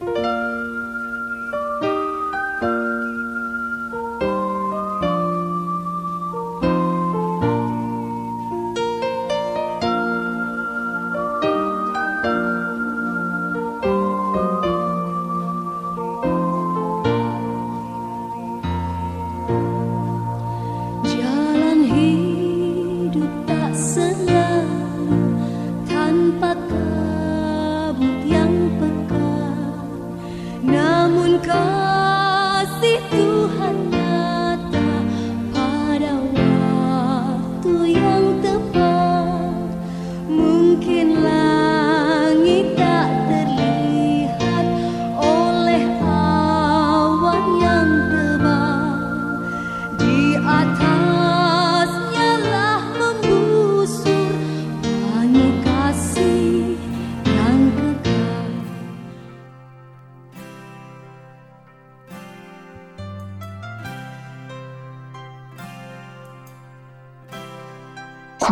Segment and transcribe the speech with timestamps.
[0.00, 0.27] Bye.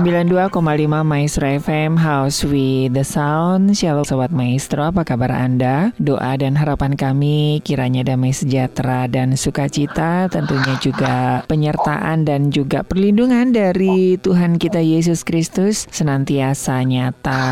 [0.06, 3.74] 92,5 Maestro FM House with the Sound.
[3.74, 5.90] Shalom Sobat Maestro, apa kabar Anda?
[5.98, 13.50] Doa dan harapan kami kiranya damai sejahtera dan sukacita Tentunya juga penyertaan dan juga perlindungan
[13.50, 17.42] dari Tuhan kita Yesus Kristus Senantiasa nyata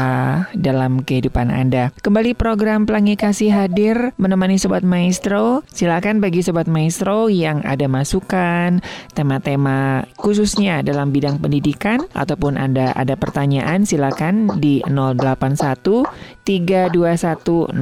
[0.55, 1.91] dalam kehidupan Anda.
[2.07, 5.67] Kembali program Pelangi Kasih hadir menemani Sobat Maestro.
[5.75, 8.79] Silakan bagi Sobat Maestro yang ada masukan
[9.11, 16.05] Tema-tema khususnya dalam bidang pendidikan atau ataupun Anda ada pertanyaan silakan di 081
[16.45, 17.73] 321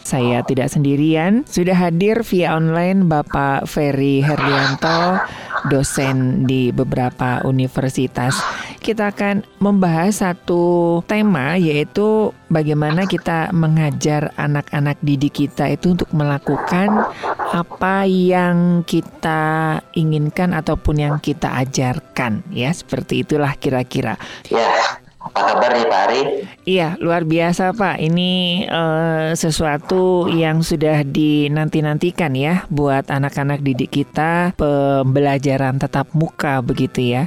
[0.00, 5.20] Saya tidak sendirian, sudah hadir via online Bapak Ferry Herlianto,
[5.68, 8.40] dosen di beberapa universitas.
[8.80, 17.10] Kita akan membahas satu tema yaitu bagaimana kita mengajar anak-anak didik kita itu untuk melakukan
[17.50, 22.05] apa yang kita inginkan ataupun yang kita ajarkan
[22.52, 24.20] ya seperti itulah kira-kira.
[24.52, 25.02] Ya.
[25.26, 26.22] Apa kabar nih Pak Ari?
[26.70, 27.98] Iya, luar biasa Pak.
[27.98, 37.18] Ini uh, sesuatu yang sudah dinanti-nantikan ya buat anak-anak didik kita pembelajaran tetap muka begitu
[37.18, 37.26] ya.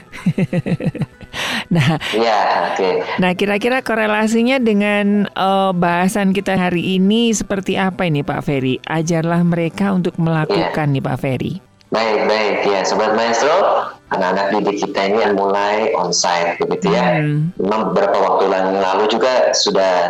[1.76, 2.80] nah, ya, oke.
[2.80, 2.94] Okay.
[3.20, 8.80] Nah, kira-kira korelasinya dengan uh, bahasan kita hari ini seperti apa ini Pak Ferry?
[8.88, 10.94] Ajarlah mereka untuk melakukan ya.
[10.96, 11.54] nih Pak Ferry.
[11.92, 17.22] Baik, baik ya, sobat maestro anak-anak didik kita ini yang mulai onsite begitu ya.
[17.22, 17.54] Hmm.
[17.62, 20.10] Memang beberapa waktu lalu juga sudah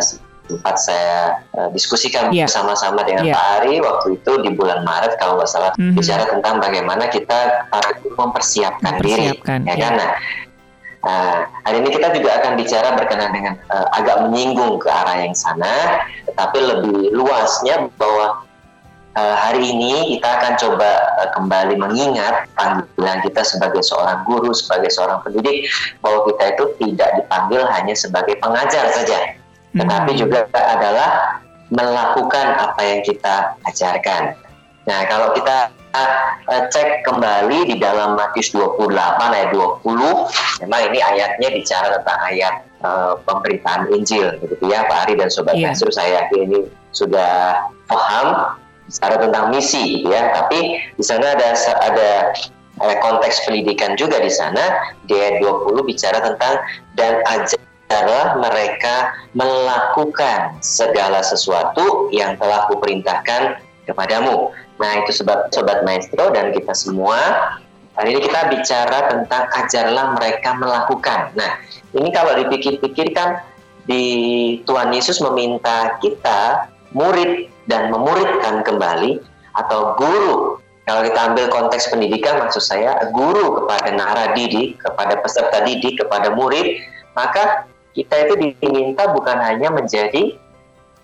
[0.50, 2.50] sempat saya uh, diskusikan yeah.
[2.50, 3.38] bersama-sama dengan yeah.
[3.38, 5.94] Pak Ari waktu itu di bulan Maret kalau nggak salah mm-hmm.
[5.94, 7.70] bicara tentang bagaimana kita
[8.18, 9.30] mempersiapkan, mempersiapkan diri,
[9.70, 9.92] ya kan?
[9.94, 10.10] Nah,
[11.06, 15.34] uh, hari ini kita juga akan bicara berkenaan dengan uh, agak menyinggung ke arah yang
[15.38, 18.42] sana, tetapi lebih luasnya bahwa
[19.20, 24.88] uh, hari ini kita akan coba uh, kembali mengingat panggilan kita sebagai seorang guru, sebagai
[24.88, 25.68] seorang pendidik,
[26.00, 29.36] bahwa kita itu tidak dipanggil hanya sebagai pengajar saja,
[29.76, 29.84] hmm.
[29.84, 34.34] tetapi juga adalah melakukan apa yang kita ajarkan.
[34.88, 38.90] Nah, kalau kita uh, cek kembali di dalam Matius 28
[39.22, 45.14] ayat 20, memang ini ayatnya bicara tentang ayat uh, pemberitaan Injil, begitu ya, Pak Ari
[45.14, 45.70] dan Sobat yeah.
[45.76, 46.60] saya yakin ini
[46.90, 48.58] sudah paham
[48.90, 50.34] bicara tentang misi gitu ya.
[50.34, 51.54] Tapi di sana ada
[51.86, 52.10] ada
[52.98, 54.90] konteks pendidikan juga di sana.
[55.06, 56.58] Di ayat 20 bicara tentang
[56.98, 64.50] dan ajarlah mereka melakukan segala sesuatu yang telah kuperintahkan kepadamu.
[64.82, 67.18] Nah itu sobat sobat maestro dan kita semua
[67.98, 71.36] hari ini kita bicara tentang ajarlah mereka melakukan.
[71.36, 71.60] Nah
[71.92, 73.44] ini kalau dipikir-pikir kan
[73.84, 74.04] di
[74.64, 79.22] Tuhan Yesus meminta kita murid dan memuridkan kembali
[79.54, 80.58] atau guru
[80.90, 86.34] kalau kita ambil konteks pendidikan maksud saya guru kepada nara didik kepada peserta didik kepada
[86.34, 86.82] murid
[87.14, 90.34] maka kita itu diminta bukan hanya menjadi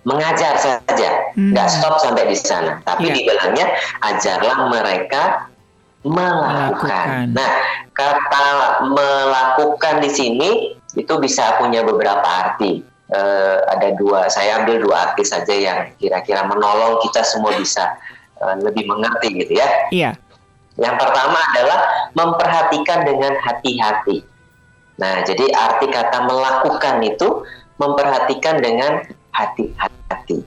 [0.07, 1.55] mengajar saja hmm.
[1.55, 3.15] nggak stop sampai di sana tapi yeah.
[3.15, 3.67] dibilangnya
[4.07, 5.51] ajarlah mereka
[6.07, 6.47] melakukan.
[6.71, 7.51] melakukan nah
[7.91, 8.47] kata
[8.87, 10.51] melakukan di sini
[10.95, 16.47] itu bisa punya beberapa arti uh, ada dua saya ambil dua arti saja yang kira-kira
[16.47, 17.99] menolong kita semua bisa
[18.43, 19.69] uh, lebih mengerti gitu ya.
[19.93, 20.11] Iya.
[20.77, 21.81] Yang pertama adalah
[22.13, 24.21] memperhatikan dengan hati-hati.
[25.01, 27.45] Nah, jadi arti kata melakukan itu
[27.81, 30.45] memperhatikan dengan hati-hati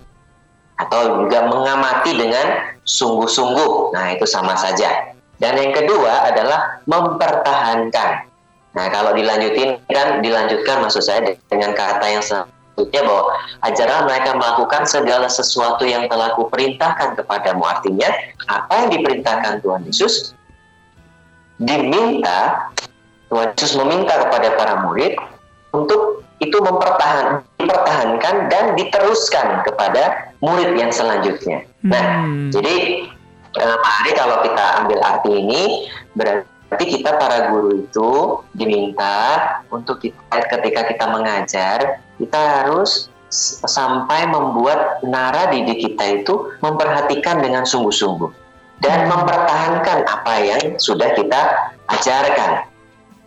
[0.79, 3.93] atau juga mengamati dengan sungguh-sungguh.
[3.93, 5.13] Nah, itu sama saja.
[5.39, 8.28] Dan yang kedua adalah mempertahankan.
[8.77, 13.23] Nah, kalau dilanjutin kan dilanjutkan maksud saya dengan kata yang maksudnya bahwa
[13.65, 17.65] ajarlah mereka melakukan segala sesuatu yang telah kuperintahkan kepadamu.
[17.65, 18.07] Artinya,
[18.47, 20.37] apa yang diperintahkan Tuhan Yesus
[21.59, 22.71] diminta,
[23.27, 25.19] Tuhan Yesus meminta kepada para murid
[25.75, 31.67] untuk itu mempertahan, dipertahankan dan diteruskan kepada murid yang selanjutnya.
[31.83, 32.55] Nah, hmm.
[32.55, 32.75] jadi
[33.59, 35.61] eh, mari kalau kita ambil arti ini
[36.15, 38.11] berarti kita para guru itu
[38.53, 39.41] diminta
[39.73, 41.79] untuk kita ketika kita mengajar
[42.21, 43.09] kita harus
[43.65, 48.29] sampai membuat nara didik kita itu memperhatikan dengan sungguh-sungguh
[48.81, 49.09] dan hmm.
[49.09, 52.65] mempertahankan apa yang sudah kita ajarkan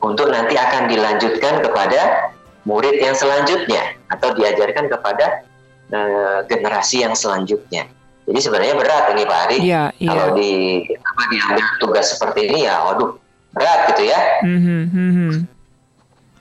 [0.03, 2.35] untuk nanti akan dilanjutkan kepada
[2.67, 5.47] murid yang selanjutnya atau diajarkan kepada
[5.94, 7.87] uh, generasi yang selanjutnya.
[8.23, 9.56] Jadi sebenarnya berat ini Pak Ari.
[9.67, 9.83] Iya.
[9.99, 10.50] Kalau di
[10.94, 13.19] apa diambil tugas seperti ini ya, waduh
[13.52, 14.20] berat gitu ya.
[14.44, 15.31] Mm-hmm, mm-hmm.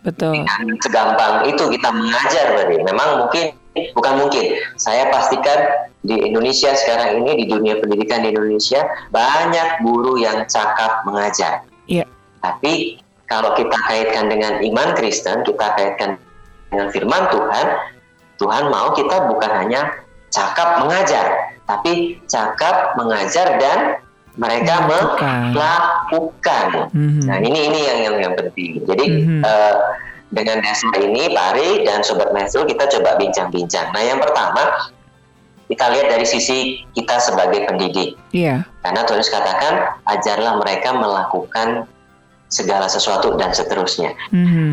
[0.01, 0.33] Betul.
[0.41, 2.75] Dengan segampang itu kita mengajar berarti.
[2.81, 3.45] Memang mungkin
[3.93, 4.45] bukan mungkin.
[4.81, 8.81] Saya pastikan di Indonesia sekarang ini di dunia pendidikan di Indonesia
[9.13, 11.61] banyak guru yang cakap mengajar.
[11.85, 12.09] Iya.
[12.41, 12.97] Tapi
[13.29, 16.17] kalau kita kaitkan dengan iman Kristen, kita kaitkan
[16.73, 17.65] dengan firman Tuhan,
[18.41, 20.01] Tuhan mau kita bukan hanya
[20.33, 24.01] cakap mengajar, tapi cakap mengajar dan
[24.39, 26.65] mereka melakukan.
[26.95, 27.23] Mm-hmm.
[27.27, 28.79] Nah ini ini yang yang yang penting.
[28.87, 29.41] Jadi mm-hmm.
[29.43, 29.75] uh,
[30.31, 33.91] dengan dasar ini Pak Ari dan Sobat Maestro kita coba bincang-bincang.
[33.91, 34.91] Nah yang pertama
[35.67, 38.15] kita lihat dari sisi kita sebagai pendidik.
[38.31, 38.63] Iya.
[38.63, 38.83] Yeah.
[38.83, 39.73] Karena Tuhan katakan
[40.07, 41.87] ajarlah mereka melakukan
[42.51, 44.15] segala sesuatu dan seterusnya.
[44.31, 44.69] Mm-hmm.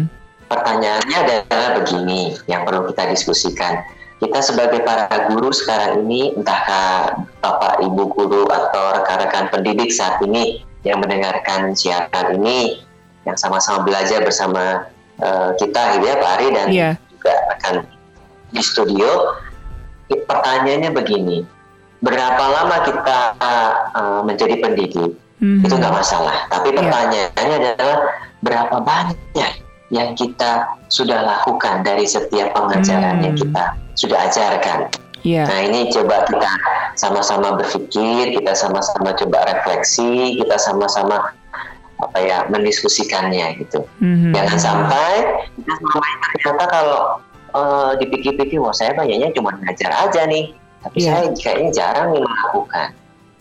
[0.48, 3.82] Pertanyaannya adalah begini yang perlu kita diskusikan.
[4.18, 10.66] Kita sebagai para guru sekarang ini, entahkah Bapak Ibu guru atau rekan-rekan pendidik saat ini
[10.82, 12.82] yang mendengarkan siaran ini,
[13.22, 14.90] yang sama-sama belajar bersama
[15.22, 16.94] uh, kita, ya Pak Ari dan yeah.
[17.14, 17.74] juga rekan
[18.50, 19.38] di studio,
[20.10, 21.46] pertanyaannya begini,
[22.02, 25.14] berapa lama kita uh, menjadi pendidik?
[25.42, 25.64] hmm.
[25.64, 26.46] itu nggak masalah.
[26.50, 26.76] Tapi iya.
[26.82, 27.74] pertanyaannya yeah.
[27.74, 27.98] adalah
[28.42, 29.52] berapa banyak
[29.88, 33.24] yang kita sudah lakukan dari setiap pengajaran hmm.
[33.24, 33.64] yang kita
[33.96, 34.92] sudah ajarkan.
[35.26, 35.50] Yeah.
[35.50, 36.52] Nah ini coba kita
[36.94, 41.34] sama-sama berpikir, kita sama-sama coba refleksi, kita sama-sama
[41.98, 43.82] apa ya mendiskusikannya gitu.
[43.98, 44.30] Mm-hmm.
[44.30, 45.12] Jangan sampai
[45.58, 47.02] kita sampai ternyata kalau
[47.58, 50.54] uh, dipikir-pikir, wah saya banyaknya cuma ngajar aja nih,
[50.86, 51.10] tapi yeah.
[51.10, 52.88] saya kayaknya jarang nih melakukan.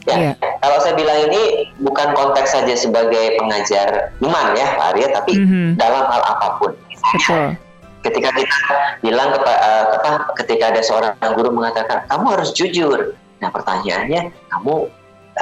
[0.08, 0.34] Ya, yeah.
[0.64, 5.76] kalau saya bilang ini bukan konteks saja sebagai pengajar iman ya, Pak Arya, tapi mm-hmm.
[5.76, 6.72] dalam hal apa pun.
[7.12, 7.60] Misalnya,
[8.08, 8.58] ketika kita
[9.04, 13.20] bilang kepada uh, apa, ketika ada seorang guru mengatakan kamu harus jujur.
[13.44, 14.88] Nah, pertanyaannya kamu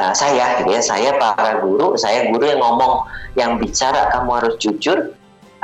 [0.02, 3.06] uh, saya gitu ya, saya para guru, saya guru yang ngomong,
[3.38, 5.14] yang bicara kamu harus jujur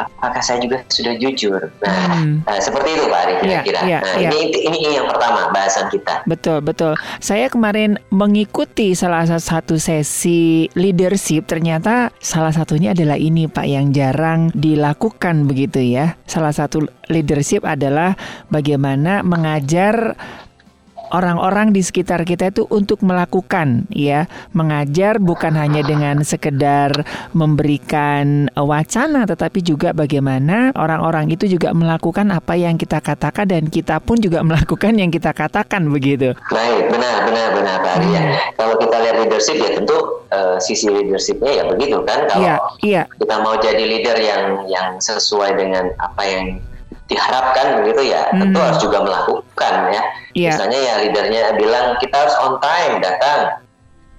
[0.07, 1.61] apakah saya juga sudah jujur?
[1.81, 2.47] Nah, hmm.
[2.47, 3.79] nah seperti itu Pak Ari kira-kira.
[3.83, 4.29] Ya, ya, nah, ya.
[4.31, 4.39] Ini,
[4.71, 6.23] ini ini yang pertama bahasan kita.
[6.25, 6.93] Betul betul.
[7.19, 14.53] Saya kemarin mengikuti salah satu sesi leadership, ternyata salah satunya adalah ini Pak yang jarang
[14.55, 16.15] dilakukan begitu ya.
[16.25, 18.15] Salah satu leadership adalah
[18.47, 20.15] bagaimana mengajar
[21.11, 24.25] orang-orang di sekitar kita itu untuk melakukan ya
[24.55, 27.03] mengajar bukan hanya dengan sekedar
[27.35, 33.99] memberikan wacana tetapi juga bagaimana orang-orang itu juga melakukan apa yang kita katakan dan kita
[33.99, 36.33] pun juga melakukan yang kita katakan begitu.
[36.49, 38.19] Baik, benar benar benar Pak Arya.
[38.19, 38.31] Hmm.
[38.57, 39.97] Kalau kita lihat leadership ya tentu
[40.31, 43.05] uh, sisi leadershipnya ya begitu kan kalau yeah, yeah.
[43.19, 46.45] kita mau jadi leader yang yang sesuai dengan apa yang
[47.11, 48.39] diharapkan begitu ya hmm.
[48.39, 50.01] tentu harus juga melakukan ya
[50.31, 50.55] yeah.
[50.55, 53.39] misalnya ya leadernya bilang kita harus on time datang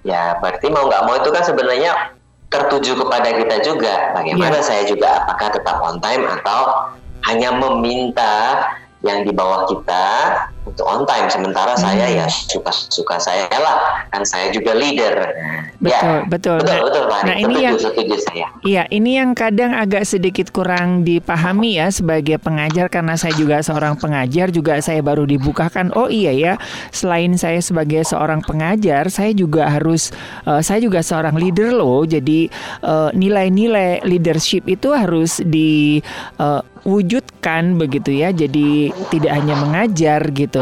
[0.05, 1.91] ya berarti mau nggak mau itu kan sebenarnya
[2.53, 4.65] tertuju kepada kita juga bagaimana yeah.
[4.65, 6.93] saya juga apakah tetap on time atau
[7.25, 8.61] hanya meminta
[9.01, 10.07] yang di bawah kita
[10.63, 11.83] untuk on time sementara hmm.
[11.83, 15.15] saya ya suka-suka saya lah kan saya juga leader
[15.83, 17.21] betul ya, betul betul nah, betul Pak.
[17.27, 22.39] nah ini yang setuju saya iya ini yang kadang agak sedikit kurang dipahami ya sebagai
[22.39, 26.53] pengajar karena saya juga seorang pengajar juga saya baru dibukakan oh iya ya
[26.95, 30.15] selain saya sebagai seorang pengajar saya juga harus
[30.47, 32.47] uh, saya juga seorang leader loh jadi
[32.83, 35.99] uh, nilai-nilai leadership itu harus di
[36.39, 38.29] uh, wujudkan begitu ya.
[38.35, 40.52] Jadi tidak hanya mengajar gitu.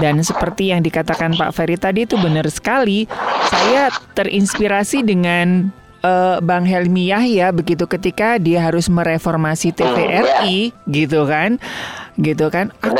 [0.00, 3.08] Dan seperti yang dikatakan Pak Ferry tadi itu benar sekali.
[3.48, 5.72] Saya terinspirasi dengan
[6.04, 11.60] uh, Bang Helmi Yahya begitu ketika dia harus mereformasi TVRI gitu kan
[12.18, 12.74] gitu kan.
[12.82, 12.96] Aku,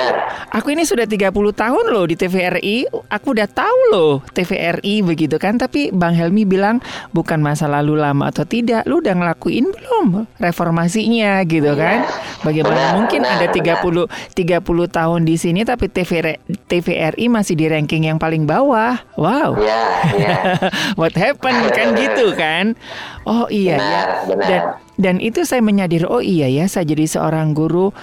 [0.55, 5.59] aku ini sudah 30 tahun loh di TVRI, aku udah tahu loh TVRI begitu kan.
[5.59, 6.79] Tapi Bang Helmi bilang
[7.11, 12.07] bukan masa lalu lama atau tidak, lu udah ngelakuin belum reformasinya gitu kan.
[12.47, 18.19] Bagaimana mungkin ada 30 30 tahun di sini tapi TVRI, TVRI masih di ranking yang
[18.21, 18.99] paling bawah.
[19.19, 19.59] Wow.
[19.61, 19.83] Iya,
[20.17, 20.35] iya.
[21.01, 22.79] What happened kan gitu kan.
[23.29, 24.27] Oh iya benar, ya.
[24.27, 24.49] Benar.
[24.49, 24.63] Dan
[25.01, 27.97] dan itu saya menyadari oh iya ya saya jadi seorang guru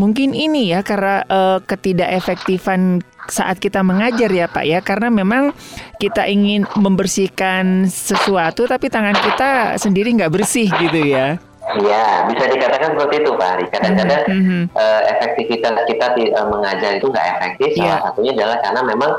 [0.00, 5.54] mungkin ini ya karena uh, ketidakefektifan saat kita mengajar ya Pak ya karena memang
[6.02, 11.38] kita ingin membersihkan sesuatu tapi tangan kita sendiri nggak bersih gitu ya.
[11.62, 13.66] Iya, bisa dikatakan seperti itu Pak Ari.
[13.70, 14.62] Kadang-kadang mm -hmm.
[14.74, 17.70] uh, efektivitas kita uh, mengajar itu nggak efektif.
[17.78, 18.02] Yeah.
[18.02, 19.12] Salah satunya adalah karena memang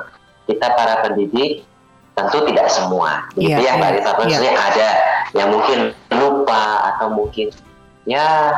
[0.52, 1.64] kita para pendidik
[2.14, 3.24] tentu tidak semua.
[3.34, 4.00] Begitu yeah, ya Pak Ari.
[4.36, 4.60] Yeah.
[4.60, 4.88] ada
[5.34, 5.80] yang mungkin
[6.12, 7.48] lupa atau mungkin
[8.04, 8.52] ya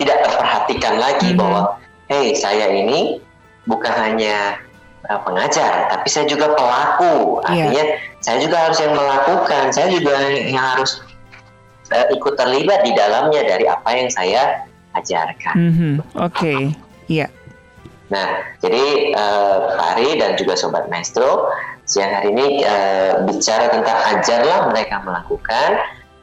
[0.00, 1.42] tidak terperhatikan lagi mm -hmm.
[1.42, 1.60] bahwa
[2.08, 3.20] hey saya ini
[3.68, 4.60] bukan hanya
[5.08, 7.68] uh, pengajar tapi saya juga pelaku iya.
[7.68, 7.98] artinya yeah.
[8.22, 11.02] saya juga harus yang melakukan saya juga yang harus
[11.94, 14.66] uh, ikut terlibat di dalamnya dari apa yang saya
[14.98, 15.94] ajarkan mm -hmm.
[16.18, 16.60] oke okay.
[17.08, 17.30] iya yeah.
[18.12, 21.48] Nah, jadi uh, Pak Ari dan juga Sobat Maestro,
[21.88, 25.80] siang hari ini uh, bicara tentang ajarlah mereka melakukan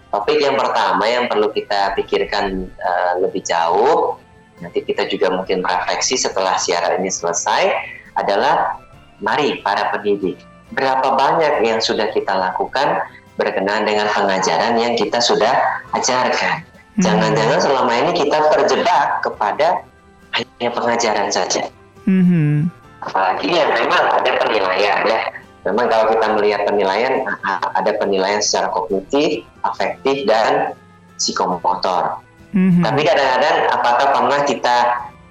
[0.10, 4.18] Topik yang pertama yang perlu kita pikirkan uh, lebih jauh,
[4.58, 7.70] nanti kita juga mungkin merefleksi setelah siaran ini selesai,
[8.18, 8.82] adalah
[9.22, 10.42] mari para pendidik,
[10.74, 13.06] berapa banyak yang sudah kita lakukan
[13.38, 16.66] berkenaan dengan pengajaran yang kita sudah ajarkan.
[16.98, 17.02] Hmm.
[17.06, 19.86] Jangan-jangan selama ini kita terjebak kepada
[20.34, 21.70] hanya pengajaran saja.
[22.10, 22.66] Hmm.
[23.06, 25.20] Apalagi yang memang ada penilaian ya
[25.68, 27.24] memang kalau kita melihat penilaian
[27.76, 30.74] ada penilaian secara kognitif, afektif dan
[31.20, 32.24] psikomotor.
[32.56, 32.82] Mm-hmm.
[32.82, 34.78] Tapi kadang-kadang apakah pernah kita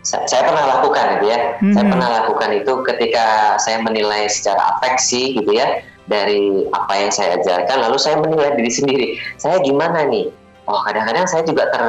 [0.06, 1.38] saya pernah lakukan gitu ya.
[1.58, 1.74] Mm-hmm.
[1.74, 3.26] Saya pernah lakukan itu ketika
[3.60, 8.72] saya menilai secara afeksi gitu ya dari apa yang saya ajarkan lalu saya menilai diri
[8.72, 9.06] sendiri.
[9.36, 10.30] Saya gimana nih?
[10.68, 11.82] Oh, kadang-kadang saya juga ter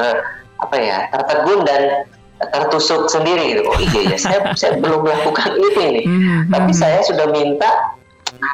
[0.60, 2.08] apa ya, tertegun dan
[2.40, 3.64] tertusuk sendiri gitu.
[3.68, 6.06] Oh iya ya, saya saya belum melakukan itu nih.
[6.08, 6.40] Mm-hmm.
[6.52, 7.72] Tapi saya sudah minta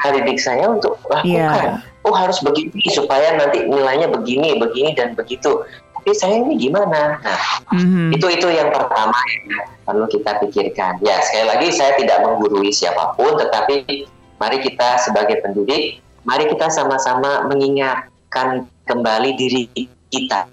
[0.05, 1.25] didik saya untuk lakukan.
[1.25, 1.94] Yeah.
[2.05, 5.65] Oh harus begini supaya nanti nilainya begini, begini dan begitu.
[5.97, 7.17] Tapi saya ini gimana?
[7.17, 7.41] Nah,
[7.73, 8.13] mm-hmm.
[8.13, 11.01] itu itu yang pertama yang perlu kita pikirkan.
[11.01, 14.05] Ya sekali lagi saya tidak menggurui siapa pun, tetapi
[14.37, 19.65] mari kita sebagai pendidik, mari kita sama-sama mengingatkan kembali diri
[20.13, 20.45] kita.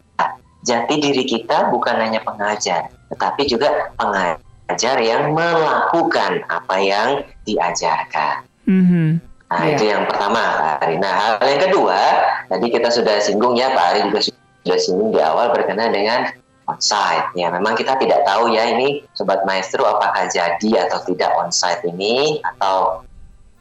[0.64, 7.08] Jati diri kita bukan hanya pengajar, tetapi juga pengajar yang melakukan apa yang
[7.44, 8.48] diajarkan.
[8.64, 9.31] Mm-hmm.
[9.52, 9.76] Nah yeah.
[9.76, 10.40] itu yang pertama
[10.80, 10.96] Ari.
[10.96, 12.00] Nah hal yang kedua
[12.48, 14.20] tadi kita sudah singgung ya Pak Ari juga
[14.64, 16.32] sudah singgung di awal berkenaan dengan
[16.64, 17.36] onsite.
[17.36, 22.40] Ya memang kita tidak tahu ya ini sobat maestro apakah jadi atau tidak onsite ini
[22.40, 23.04] atau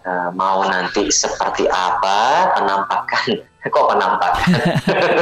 [0.08, 4.50] uh, mau nanti seperti apa penampakan kok penampakan.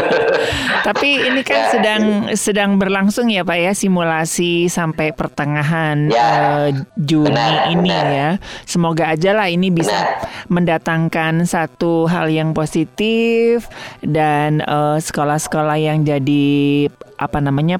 [0.88, 1.69] Tapi ini kan ya.
[1.75, 2.03] sedang
[2.39, 6.24] sedang berlangsung ya Pak ya simulasi sampai pertengahan ya.
[6.24, 8.08] uh, Juni benar, ini benar.
[8.08, 8.29] ya.
[8.63, 10.48] Semoga aja lah ini bisa benar.
[10.48, 13.67] mendatangkan satu hal yang positif
[14.00, 16.88] dan eh, sekolah-sekolah yang jadi
[17.19, 17.75] apa namanya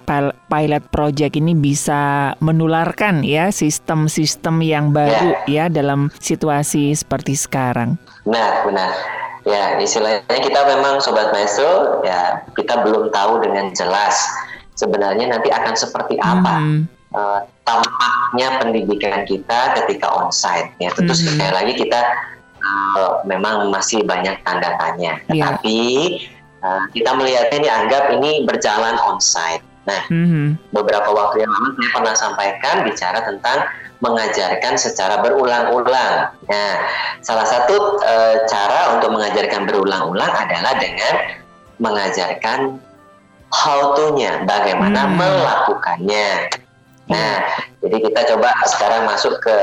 [0.52, 5.72] pilot project ini bisa menularkan ya sistem-sistem yang baru ya.
[5.72, 7.96] ya dalam situasi seperti sekarang.
[8.28, 8.92] Nah, benar.
[9.48, 14.20] Ya, istilahnya kita memang sobat maestro ya kita belum tahu dengan jelas
[14.76, 16.82] sebenarnya nanti akan seperti apa hmm.
[17.16, 20.76] uh, tampaknya pendidikan kita ketika onsite.
[20.84, 21.24] Ya, tentu hmm.
[21.24, 22.02] sekali lagi kita
[22.60, 25.20] uh, memang masih banyak tanda tanya.
[25.32, 25.56] Ya.
[25.56, 25.80] Tetapi
[26.64, 29.64] uh, kita melihatnya ini anggap ini berjalan onsite.
[29.88, 30.60] Nah, hmm.
[30.76, 33.58] beberapa waktu yang lalu saya pernah sampaikan bicara tentang
[34.00, 36.32] mengajarkan secara berulang-ulang.
[36.48, 36.72] Nah,
[37.20, 38.16] salah satu e,
[38.48, 41.14] cara untuk mengajarkan berulang-ulang adalah dengan
[41.84, 42.80] mengajarkan
[43.52, 45.16] how to-nya, bagaimana hmm.
[45.20, 46.48] melakukannya.
[47.12, 47.34] Nah,
[47.84, 49.56] jadi kita coba sekarang masuk ke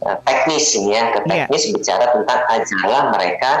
[0.00, 1.44] e, teknis ini ya, ke iya.
[1.44, 1.72] teknis yeah.
[1.76, 3.52] bicara tentang ajarlah mereka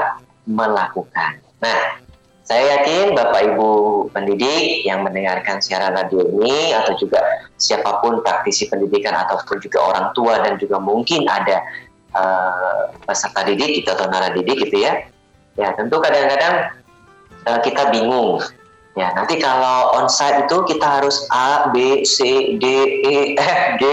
[0.48, 1.36] melakukan.
[1.60, 2.00] Nah,
[2.48, 3.70] saya yakin Bapak Ibu
[4.16, 7.20] pendidik yang mendengarkan siaran radio ini atau juga
[7.60, 11.60] siapa pun praktisi pendidikan ataupun juga orang tua dan juga mungkin ada
[12.16, 14.96] uh, peserta didik gitu atau didik gitu ya.
[15.60, 16.72] Ya tentu kadang-kadang
[17.52, 18.40] uh, kita bingung.
[18.96, 22.64] Ya nanti kalau onsite itu kita harus A, B, C, D,
[23.04, 23.84] E, F, G,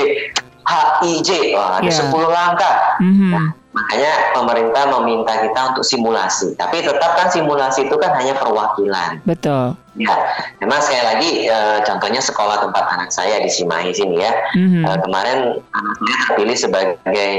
[0.63, 0.71] H,
[1.03, 1.59] I, J.
[1.59, 2.07] Wah ada yeah.
[2.07, 2.75] 10 langkah.
[3.03, 3.31] Mm -hmm.
[3.35, 6.55] nah, makanya pemerintah meminta kita untuk simulasi.
[6.55, 9.19] Tapi tetap kan simulasi itu kan hanya perwakilan.
[9.27, 9.75] Betul.
[9.99, 10.15] Ya,
[10.63, 14.31] memang sekali lagi e, contohnya sekolah tempat anak saya di Cimahi sini ya.
[14.55, 14.83] Mm-hmm.
[14.87, 17.31] E, kemarin anak saya terpilih sebagai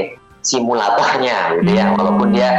[0.45, 1.89] simulatornya, gitu ya.
[1.89, 1.97] Mm-hmm.
[1.97, 2.49] Walaupun dia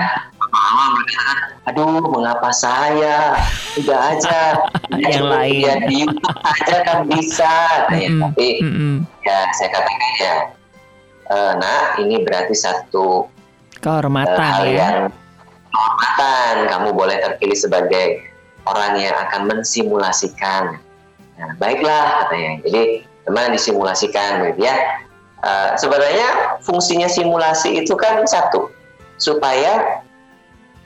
[1.69, 3.37] aduh mengapa saya
[3.77, 4.39] tidak aja
[5.13, 7.53] yang lain ya di YouTube aja kan bisa
[7.93, 8.23] nah, ya, mm-hmm.
[8.25, 8.95] tapi mm-hmm.
[9.29, 10.37] ya saya katakan ya
[11.29, 13.29] uh, nah ini berarti satu
[13.81, 15.09] kehormatan uh, hal ya yang
[15.71, 18.07] kehormatan kamu boleh terpilih sebagai
[18.69, 20.79] orang yang akan mensimulasikan
[21.39, 22.83] nah baiklah katanya jadi
[23.29, 24.75] teman disimulasikan gitu ya
[25.45, 28.73] uh, sebenarnya fungsinya simulasi itu kan satu
[29.19, 30.03] supaya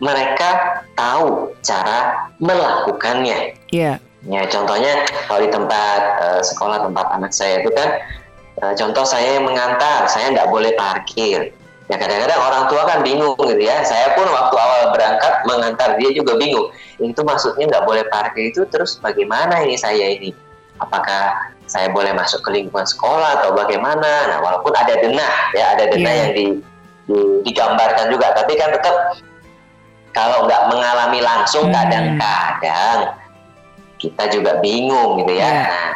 [0.02, 3.54] mereka tahu cara melakukannya.
[3.70, 3.96] Iya.
[3.96, 3.96] Yeah.
[4.22, 7.98] Ya, contohnya kalau di tempat uh, sekolah tempat anak saya itu kan,
[8.62, 11.50] uh, contoh saya yang mengantar, saya nggak boleh parkir.
[11.92, 13.84] Ya kadang-kadang orang tua kan bingung gitu ya.
[13.84, 16.72] Saya pun waktu awal berangkat mengantar dia juga bingung.
[16.96, 20.32] Itu maksudnya nggak boleh parkir itu terus bagaimana ini saya ini?
[20.80, 24.32] Apakah saya boleh masuk ke lingkungan sekolah atau bagaimana?
[24.32, 26.20] Nah, walaupun ada denah ya, ada denah yeah.
[26.24, 26.46] yang di,
[27.12, 27.18] di,
[27.52, 28.96] digambarkan juga, tapi kan tetap
[30.16, 31.76] kalau nggak mengalami langsung hmm.
[31.76, 33.20] kadang-kadang
[34.00, 35.44] kita juga bingung gitu ya.
[35.44, 35.60] Yeah.
[35.68, 35.90] Nah,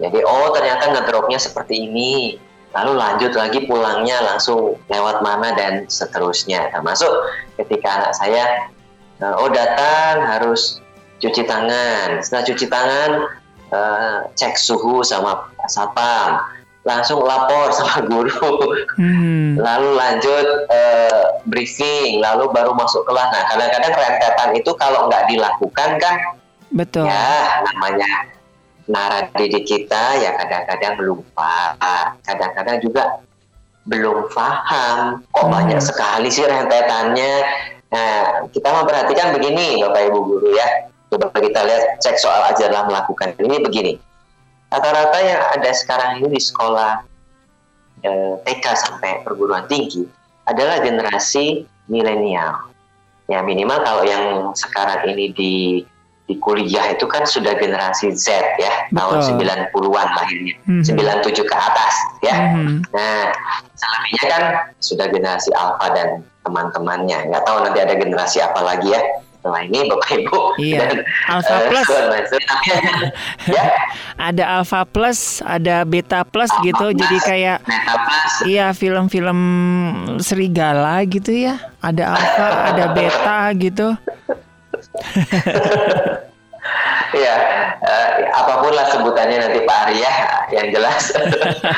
[0.00, 2.40] jadi oh ternyata ngedropnya seperti ini.
[2.70, 6.70] Lalu lanjut lagi pulangnya langsung lewat mana dan seterusnya.
[6.70, 7.10] Termasuk
[7.58, 8.44] ketika anak saya
[9.18, 10.78] eh, oh datang harus
[11.18, 12.22] cuci tangan.
[12.22, 13.10] Setelah cuci tangan
[13.70, 16.40] uh, cek suhu sama satpam
[16.88, 18.56] langsung lapor sama guru,
[18.96, 19.60] hmm.
[19.60, 23.28] lalu lanjut uh, briefing, lalu baru masuk kelas.
[23.36, 26.16] Nah, kadang-kadang rentetan itu kalau nggak dilakukan kan,
[26.72, 27.04] betul.
[27.04, 28.39] Ya, namanya
[28.90, 31.78] nara didik kita ya kadang-kadang lupa,
[32.26, 33.22] kadang-kadang juga
[33.86, 35.22] belum paham.
[35.30, 35.54] Kok hmm.
[35.54, 37.32] banyak sekali sih rentetannya.
[37.90, 40.90] Nah, kita memperhatikan begini, Bapak Ibu guru ya.
[41.10, 43.92] Coba kita lihat cek soal ajarlah melakukan ini begini
[44.70, 47.02] rata-rata yang ada sekarang ini di sekolah
[48.06, 50.06] eh, TK sampai perguruan tinggi
[50.46, 52.70] adalah generasi milenial.
[53.26, 55.54] Ya minimal kalau yang sekarang ini di
[56.30, 58.30] di kuliah itu kan sudah generasi Z
[58.62, 59.18] ya, Betul.
[59.18, 59.42] tahun
[59.74, 61.26] 90-an lahirnya, mm -hmm.
[61.26, 62.36] 97 ke atas ya.
[62.38, 62.76] Mm -hmm.
[62.94, 63.34] Nah,
[63.74, 64.42] selebihnya kan
[64.78, 67.34] sudah generasi Alpha dan teman-temannya.
[67.34, 69.02] Nggak tahu nanti ada generasi apa lagi ya
[69.40, 70.84] setelah ini Bapak Ibu iya.
[70.84, 71.00] dan
[71.32, 71.88] Alpha uh, Plus
[73.56, 73.64] ya
[74.20, 79.40] ada Alpha Plus ada Beta Plus Alpha gitu plus, jadi kayak Beta Plus iya film-film
[80.20, 83.96] serigala gitu ya ada Alpha ada Beta gitu
[87.10, 87.34] Iya,
[87.82, 90.12] uh, apa pun lah sebutannya nanti Pak Arya,
[90.54, 91.10] yang jelas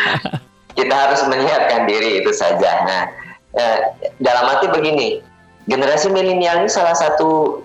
[0.78, 2.84] kita harus menyiapkan diri itu saja.
[2.84, 3.02] Nah,
[3.56, 3.78] uh,
[4.20, 5.24] dalam arti begini,
[5.70, 7.62] generasi milenial ini salah satu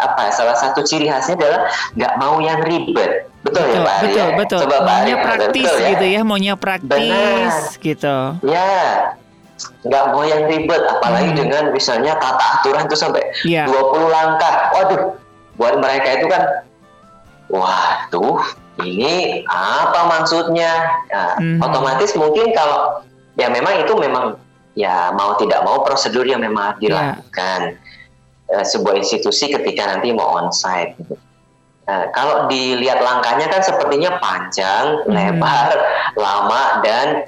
[0.00, 1.60] apa salah satu ciri khasnya adalah
[1.92, 4.36] nggak mau yang ribet betul, ya, betul ya Pak betul ya?
[4.36, 5.88] betul Coba maunya Pak praktis betul, ya?
[5.92, 7.84] gitu ya maunya praktis Benar.
[7.84, 8.16] gitu
[8.48, 8.72] ya
[9.60, 11.38] nggak mau yang ribet apalagi hmm.
[11.44, 13.68] dengan misalnya tata aturan itu sampai yeah.
[13.68, 15.02] 20 langkah waduh
[15.60, 16.64] buat mereka itu kan
[17.50, 18.40] waduh
[18.80, 21.58] ini apa maksudnya nah, hmm.
[21.60, 23.04] otomatis mungkin kalau
[23.36, 24.40] ya memang itu memang
[24.78, 26.88] ya mau tidak mau prosedur yang memang ya.
[26.88, 27.60] dilakukan
[28.50, 28.64] yeah.
[28.64, 30.98] sebuah institusi ketika nanti mau onsite.
[31.90, 35.10] Uh, kalau dilihat langkahnya kan sepertinya panjang, hmm.
[35.10, 35.74] lebar,
[36.14, 37.26] lama dan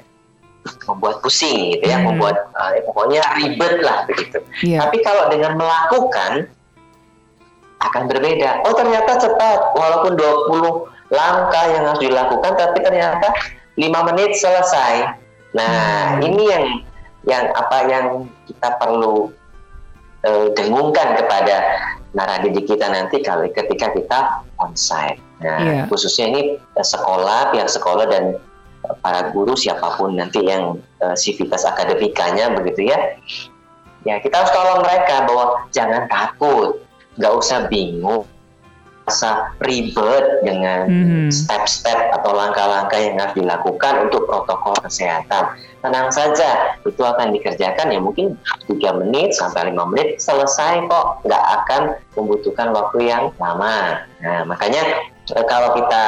[0.87, 2.15] membuat pusing gitu ya, hmm.
[2.15, 4.39] membuat uh, pokoknya ribet lah begitu.
[4.63, 4.87] Yeah.
[4.87, 6.47] Tapi kalau dengan melakukan
[7.83, 8.63] akan berbeda.
[8.63, 13.27] Oh ternyata cepat, walaupun 20 langkah yang harus dilakukan, tapi ternyata
[13.75, 15.19] lima menit selesai.
[15.53, 16.27] Nah hmm.
[16.27, 16.65] ini yang
[17.23, 18.05] yang apa yang
[18.47, 19.31] kita perlu
[20.27, 21.55] uh, dengungkan kepada
[22.13, 24.19] naradidik kita nanti kali ketika kita
[24.61, 25.19] onsite.
[25.43, 25.85] Nah, yeah.
[25.89, 26.41] khususnya ini
[26.77, 28.37] uh, sekolah, pihak sekolah dan
[28.87, 33.17] uh, para guru siapa pun nanti yang uh, sivitas akademikanya begitu ya.
[34.03, 36.82] Ya, kita harus tolong mereka bahwa jangan takut,
[37.17, 38.25] nggak usah bingung,
[39.03, 41.29] rasa ribet dengan hmm.
[41.29, 42.15] step-step hmm.
[42.19, 45.59] atau langkah-langkah yang harus dilakukan untuk protokol kesehatan.
[45.83, 48.39] Tenang saja, itu akan dikerjakan ya mungkin
[48.71, 51.81] 3 menit sampai 5 menit selesai kok, nggak akan
[52.15, 54.07] membutuhkan waktu yang lama.
[54.23, 56.03] Nah, makanya eh, kalau kita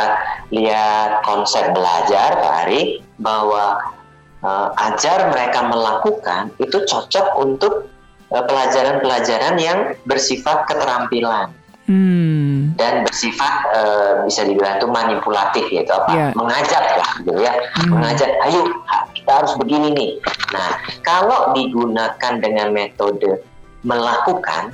[0.55, 3.79] lihat konsep belajar Pak Ari, bahwa
[4.43, 7.89] uh, ajar mereka melakukan itu cocok untuk
[8.29, 11.53] pelajaran-pelajaran uh, yang bersifat keterampilan
[11.85, 12.73] hmm.
[12.75, 16.31] dan bersifat uh, bisa dibilang itu manipulatif yaitu apa yeah.
[16.33, 17.93] mengajak lah gitu ya hmm.
[17.93, 18.65] mengajak ayo
[19.25, 20.11] kita harus begini nih.
[20.53, 23.41] Nah, kalau digunakan dengan metode
[23.81, 24.69] melakukan,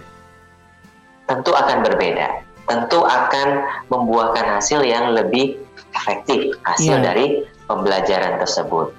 [1.23, 2.43] tentu akan berbeda.
[2.67, 5.55] Tentu akan membuahkan hasil yang lebih
[5.95, 7.03] efektif, hasil yeah.
[7.15, 7.25] dari
[7.63, 8.91] pembelajaran tersebut.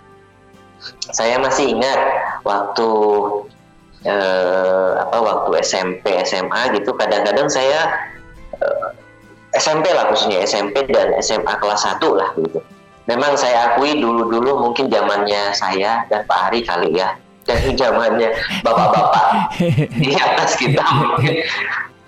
[1.12, 2.01] Saya masih ingat
[2.49, 2.88] waktu
[4.07, 8.11] eh, apa waktu SMP SMA gitu kadang-kadang saya
[8.59, 8.88] eh,
[9.59, 12.61] SMP lah khususnya SMP dan SMA kelas 1 lah gitu.
[13.11, 18.31] Memang saya akui dulu-dulu mungkin zamannya saya dan Pak Ari kali ya dan zamannya
[18.62, 19.27] bapak-bapak
[19.99, 21.43] di atas kita mungkin.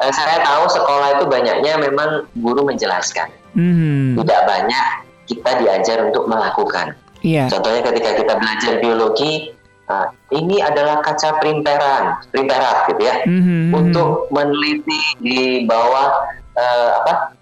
[0.02, 3.30] Eh, saya tahu sekolah itu banyaknya memang guru menjelaskan.
[3.54, 4.18] Hmm.
[4.18, 4.87] Tidak banyak
[5.30, 6.98] kita diajar untuk melakukan.
[7.24, 7.48] Yeah.
[7.48, 9.54] Contohnya ketika kita belajar biologi,
[9.85, 13.77] Nah, ini adalah kaca printeran, printerat gitu ya, mm-hmm.
[13.77, 17.37] untuk meneliti di bawah uh, apa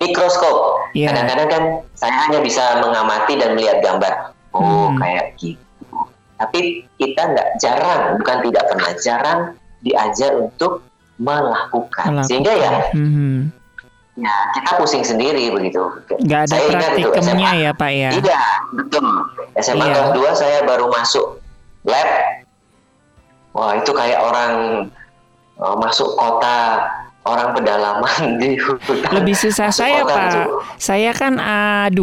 [0.00, 0.88] mikroskop.
[0.96, 1.12] Yeah.
[1.12, 4.32] Kadang-kadang kan saya hanya bisa mengamati dan melihat gambar.
[4.56, 4.98] Oh, mm.
[5.04, 5.98] kayak gitu.
[6.40, 9.40] Tapi kita nggak jarang, bukan tidak pernah jarang
[9.84, 10.80] diajar untuk
[11.20, 12.16] melakukan.
[12.16, 12.24] melakukan.
[12.24, 13.36] Sehingga ya, mm-hmm.
[14.16, 15.84] ya kita pusing sendiri begitu.
[16.24, 18.10] Nggak ada saya praktikumnya ya Pak ya?
[18.16, 18.42] Iya,
[18.80, 19.04] betul.
[19.60, 19.92] SMA iya.
[19.92, 21.49] kelas 2 saya baru masuk
[21.90, 22.08] lab.
[23.50, 24.54] Wah itu kayak orang
[25.58, 26.86] uh, masuk kota
[27.28, 29.04] orang pedalaman di hutan.
[29.12, 30.48] Lebih susah saya Pak.
[30.80, 32.00] Saya kan A2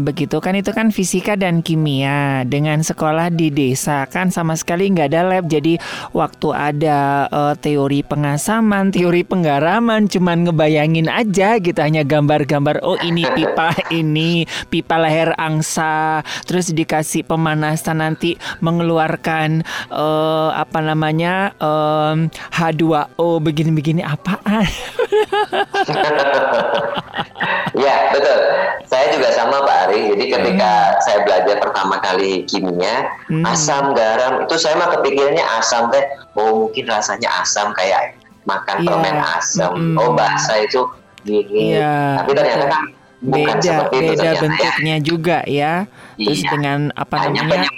[0.00, 2.48] begitu kan itu kan fisika dan kimia.
[2.48, 5.44] Dengan sekolah di desa kan sama sekali nggak ada lab.
[5.44, 5.76] Jadi
[6.16, 13.28] waktu ada uh, teori pengasaman, teori penggaraman cuman ngebayangin aja gitu hanya gambar-gambar oh ini
[13.36, 23.42] pipa ini pipa leher angsa terus dikasih pemanasan nanti mengeluarkan uh, apa namanya um, H2O
[23.42, 24.45] begini-begini apa
[27.82, 28.38] ya betul.
[28.86, 30.14] Saya juga sama Pak Ari.
[30.14, 31.02] Jadi ketika hmm.
[31.02, 33.42] saya belajar pertama kali kimia, hmm.
[33.42, 36.06] asam, garam itu saya mah kepikirannya asam teh.
[36.38, 38.14] Oh mungkin rasanya asam kayak
[38.46, 38.86] makan yeah.
[38.86, 39.72] permen asam.
[39.74, 39.98] Hmm.
[39.98, 40.86] Oh bahasa itu
[41.26, 41.74] gini.
[41.74, 42.82] Yeah, Tapi ternyata kan
[43.26, 44.38] bukan beda, seperti itu beda ya.
[44.38, 45.02] bentuknya ya.
[45.02, 45.72] juga ya.
[46.16, 46.50] Terus iya.
[46.50, 47.68] dengan apa Hanya namanya?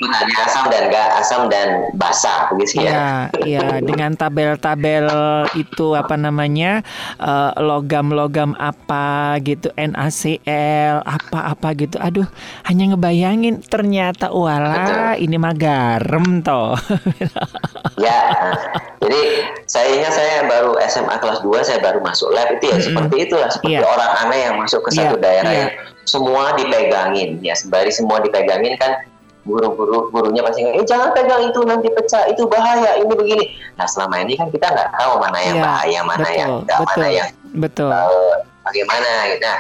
[0.46, 2.87] asam dan gak asam dan basah begitu ya.
[2.87, 3.07] Iya,
[3.42, 5.07] iya dengan tabel-tabel
[5.59, 6.87] itu apa namanya?
[7.18, 11.96] Eh, logam-logam uh, apa gitu NaCl apa-apa gitu.
[11.98, 12.29] Aduh,
[12.70, 16.79] hanya ngebayangin ternyata wala ini mah garam toh.
[18.05, 18.18] ya.
[19.03, 19.22] Jadi
[19.69, 22.87] saya ingat saya baru SMA kelas 2 saya baru masuk lab itu ya mm -hmm.
[22.89, 23.85] seperti itulah seperti yeah.
[23.85, 25.23] orang aneh yang masuk ke satu yeah.
[25.23, 25.61] daerah yeah.
[25.61, 25.71] yang
[26.09, 29.05] semua dipegangin ya sembari semua dipegangin kan
[29.45, 33.45] guru-guru gurunya pasti eh jangan pegang itu nanti pecah itu bahaya ini begini
[33.81, 36.79] nah selama ini kan kita nggak tahu mana yang ya, bahaya mana betul, yang enggak
[36.85, 38.35] mana yang betul uh,
[38.69, 39.59] bagaimana gitu nah,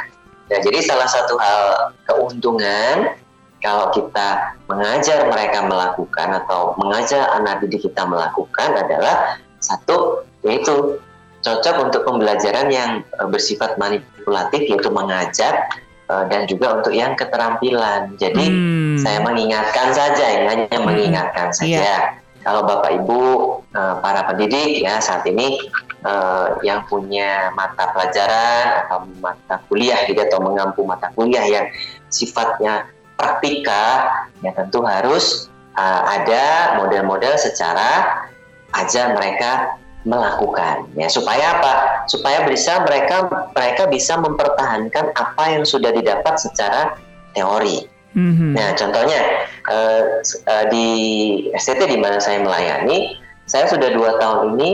[0.52, 1.60] nah jadi salah satu hal
[2.04, 3.16] keuntungan
[3.58, 10.96] kalau kita mengajar mereka melakukan atau mengajar anak didik kita melakukan adalah satu yaitu
[11.44, 15.70] cocok untuk pembelajaran yang eh, bersifat manipulatif yaitu mengajar
[16.10, 18.16] uh, dan juga untuk yang keterampilan.
[18.18, 18.96] Jadi hmm.
[18.98, 20.84] saya mengingatkan saja, ya, hanya hmm.
[20.84, 21.84] mengingatkan saja.
[21.84, 22.02] Yeah.
[22.42, 23.20] Kalau Bapak Ibu
[23.76, 25.58] uh, para pendidik ya saat ini
[26.62, 31.66] yang punya mata pelajaran atau mata kuliah gitu atau mengampu mata kuliah yang
[32.06, 32.86] sifatnya
[33.18, 34.06] praktika,
[34.40, 35.50] ya tentu harus
[36.06, 38.24] ada model-model secara
[38.76, 41.72] aja mereka melakukan ya supaya apa
[42.06, 46.96] supaya bisa mereka mereka bisa mempertahankan apa yang sudah didapat secara
[47.34, 48.52] teori mm-hmm.
[48.54, 49.20] nah contohnya
[49.68, 50.88] uh, uh, di
[51.58, 54.70] STT di mana saya melayani saya sudah dua tahun ini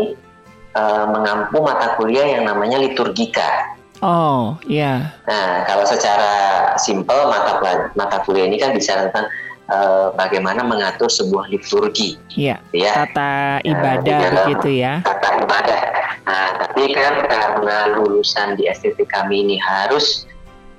[0.77, 5.27] uh, mengampu mata kuliah yang namanya liturgika oh iya yeah.
[5.27, 6.35] nah kalau secara
[6.77, 7.59] simpel mata
[7.97, 9.27] mata kuliah ini kan bicara tentang
[9.71, 12.17] uh, bagaimana mengatur sebuah liturgi.
[12.35, 12.61] Iya.
[12.75, 12.93] Ya.
[13.05, 15.01] Tata ibadah uh, begitu ya.
[15.05, 15.81] Tata ibadah.
[16.25, 20.25] Nah, tapi kan karena lulusan di STT kami ini harus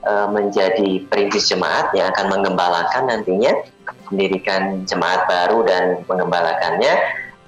[0.06, 3.54] uh, menjadi perintis jemaat yang akan mengembalakan nantinya
[4.10, 6.94] mendirikan jemaat baru dan mengembalakannya.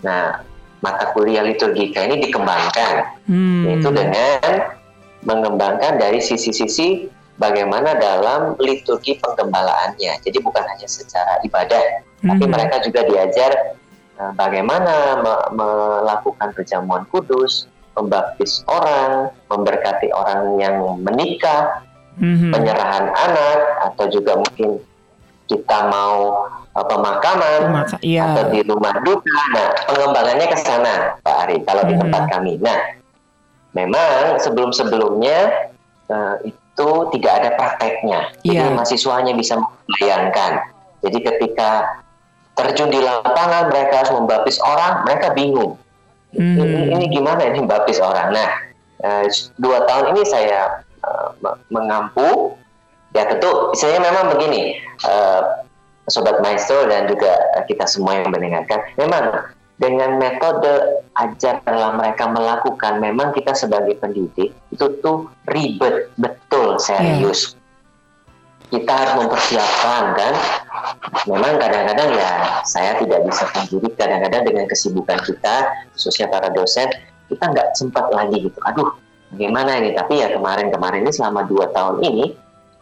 [0.06, 0.45] Nah,
[0.82, 3.62] mata kuliah liturgika ini dikembangkan, hmm.
[3.65, 4.78] yaitu dengan
[5.26, 10.19] mengembangkan dari sisi-sisi bagaimana dalam liturgi penggembalaannya.
[10.26, 12.30] Jadi bukan hanya secara ibadah, hmm.
[12.34, 13.78] tapi mereka juga diajar
[14.19, 21.86] uh, bagaimana me melakukan perjamuan kudus, membaptis orang, memberkati orang yang menikah,
[22.17, 22.52] hmm.
[22.52, 23.58] penyerahan anak,
[23.93, 24.82] atau juga mungkin
[25.47, 28.34] kita mau uh, pemakaman Maka, iya.
[28.34, 29.39] atau di rumah duka.
[29.56, 31.89] Nah, pengembangannya ke sana, Pak Ari, kalau hmm.
[31.89, 32.54] di tempat kami.
[32.60, 32.80] Nah,
[33.78, 35.69] memang sebelum-sebelumnya
[36.10, 36.66] uh, itu
[37.09, 38.19] tidak ada prakteknya.
[38.45, 38.69] Jadi yeah.
[38.69, 40.61] mahasiswanya bisa membayangkan.
[41.01, 41.97] Jadi ketika
[42.57, 45.77] terjun di lapangan mereka harus membaptis orang mereka bingung
[46.33, 46.57] hmm.
[46.57, 48.49] ini, ini gimana ini membaptis orang nah
[49.05, 49.23] uh,
[49.61, 51.37] dua tahun ini saya uh,
[51.69, 52.57] mengampu
[53.13, 55.61] ya tentu saya memang begini uh,
[56.09, 57.29] sobat maestro dan juga
[57.69, 64.85] kita semua yang mendengarkan memang dengan metode ajarlah mereka melakukan memang kita sebagai pendidik itu
[65.01, 67.53] tuh ribet betul serius.
[67.53, 67.55] Yeah.
[68.67, 70.33] kita harus mempersiapkan kan?
[71.23, 76.91] Memang kadang-kadang ya saya tidak bisa pungkiri kadang-kadang dengan kesibukan kita khususnya para dosen
[77.31, 78.59] kita nggak sempat lagi gitu.
[78.67, 78.91] Aduh
[79.31, 79.95] bagaimana ini?
[79.95, 82.35] Tapi ya kemarin-kemarin ini selama dua tahun ini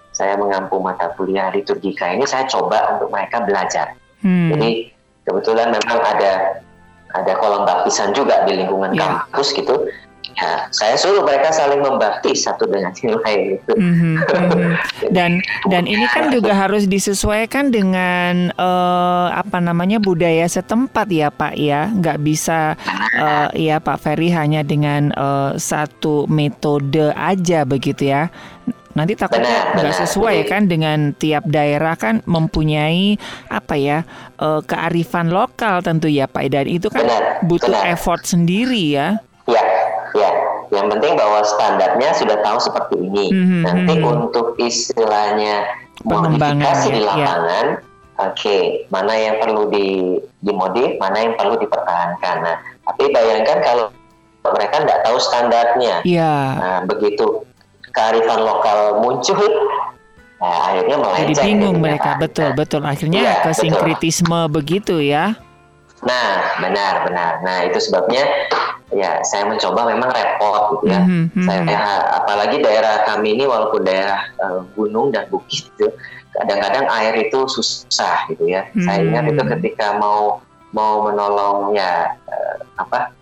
[0.10, 3.94] saya mengampu mata kuliah liturgika ini saya coba untuk mereka belajar.
[4.26, 4.50] Hmm.
[4.58, 4.90] jadi
[5.22, 6.65] kebetulan memang ada
[7.16, 9.24] ada kolam baptisan juga di lingkungan ya.
[9.32, 9.88] kampus gitu.
[10.36, 14.72] Ya saya suruh mereka saling membaptis satu dengan yang lain itu mm-hmm, mm-hmm.
[15.16, 15.40] dan
[15.72, 21.88] dan ini kan juga harus disesuaikan dengan uh, apa namanya budaya setempat ya Pak ya.
[21.88, 22.76] Nggak bisa
[23.16, 28.28] uh, ya Pak Ferry hanya dengan uh, satu metode aja begitu ya
[28.96, 33.20] Nanti takutnya nggak sesuai kan dengan tiap daerah kan mempunyai
[33.52, 34.08] apa ya
[34.40, 37.92] uh, kearifan lokal tentu ya Pak dan itu kan benar, butuh benar.
[37.92, 39.20] effort sendiri ya.
[39.52, 39.64] Ya,
[40.16, 40.32] ya.
[40.72, 43.26] Yang penting bahwa standarnya sudah tahu seperti ini.
[43.36, 43.62] Mm-hmm.
[43.68, 44.08] Nanti hmm.
[44.08, 45.68] untuk istilahnya
[46.08, 47.08] modifikasi di ya.
[47.12, 48.24] lapangan, ya.
[48.26, 52.36] oke, okay, mana yang perlu di dimodif, mana yang perlu dipertahankan.
[52.42, 53.86] Nah, tapi bayangkan kalau
[54.46, 55.96] mereka nggak tahu standarnya.
[56.06, 56.36] Iya.
[56.58, 57.46] Nah, begitu
[57.96, 59.40] kearifan lokal muncul
[60.44, 62.22] nah, akhirnya melenceng jadi bingung mereka kan.
[62.22, 64.54] betul nah, betul akhirnya ya, ke sinkritisme betul.
[64.54, 65.40] begitu ya
[66.04, 68.28] nah benar benar nah itu sebabnya
[68.94, 71.46] ya saya mencoba memang repot gitu ya mm -hmm.
[71.48, 71.62] saya
[72.22, 75.88] apalagi daerah kami ini walaupun daerah uh, gunung dan bukit itu
[76.36, 78.86] kadang-kadang air itu susah gitu ya mm -hmm.
[78.86, 80.44] saya ingat itu ketika mau
[80.76, 83.16] mau menolong ya uh, apa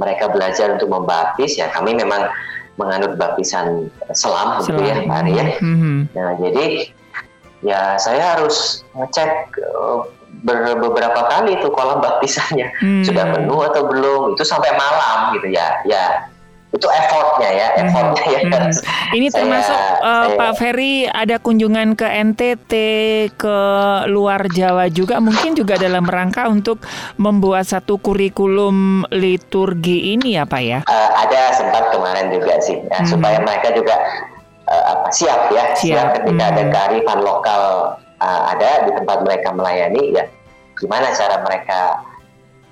[0.00, 2.26] mereka belajar untuk membaptis ya kami memang
[2.80, 4.68] menganut baptisan selam, selam.
[4.68, 5.44] gitu ya Pak ya.
[5.60, 5.96] Mm-hmm.
[6.16, 6.66] Nah jadi
[7.62, 9.30] ya saya harus ngecek
[9.60, 10.08] uh,
[10.80, 13.04] beberapa kali itu kolam baptisannya mm-hmm.
[13.06, 16.31] sudah penuh atau belum itu sampai malam gitu ya ya
[16.72, 17.80] itu effortnya ya hmm.
[17.84, 18.72] effortnya ya hmm.
[19.12, 22.72] ini saya, termasuk uh, saya, Pak Ferry ada kunjungan ke NTT
[23.36, 23.58] ke
[24.08, 26.80] luar Jawa juga mungkin juga dalam rangka untuk
[27.20, 33.04] membuat satu kurikulum liturgi ini ya Pak ya uh, ada sempat kemarin juga sih ya,
[33.04, 33.08] hmm.
[33.08, 33.94] supaya mereka juga
[34.72, 36.52] uh, apa siap ya siap, siap ketika hmm.
[36.56, 37.62] ada kearifan lokal
[38.16, 40.24] uh, ada di tempat mereka melayani ya
[40.80, 42.00] gimana cara mereka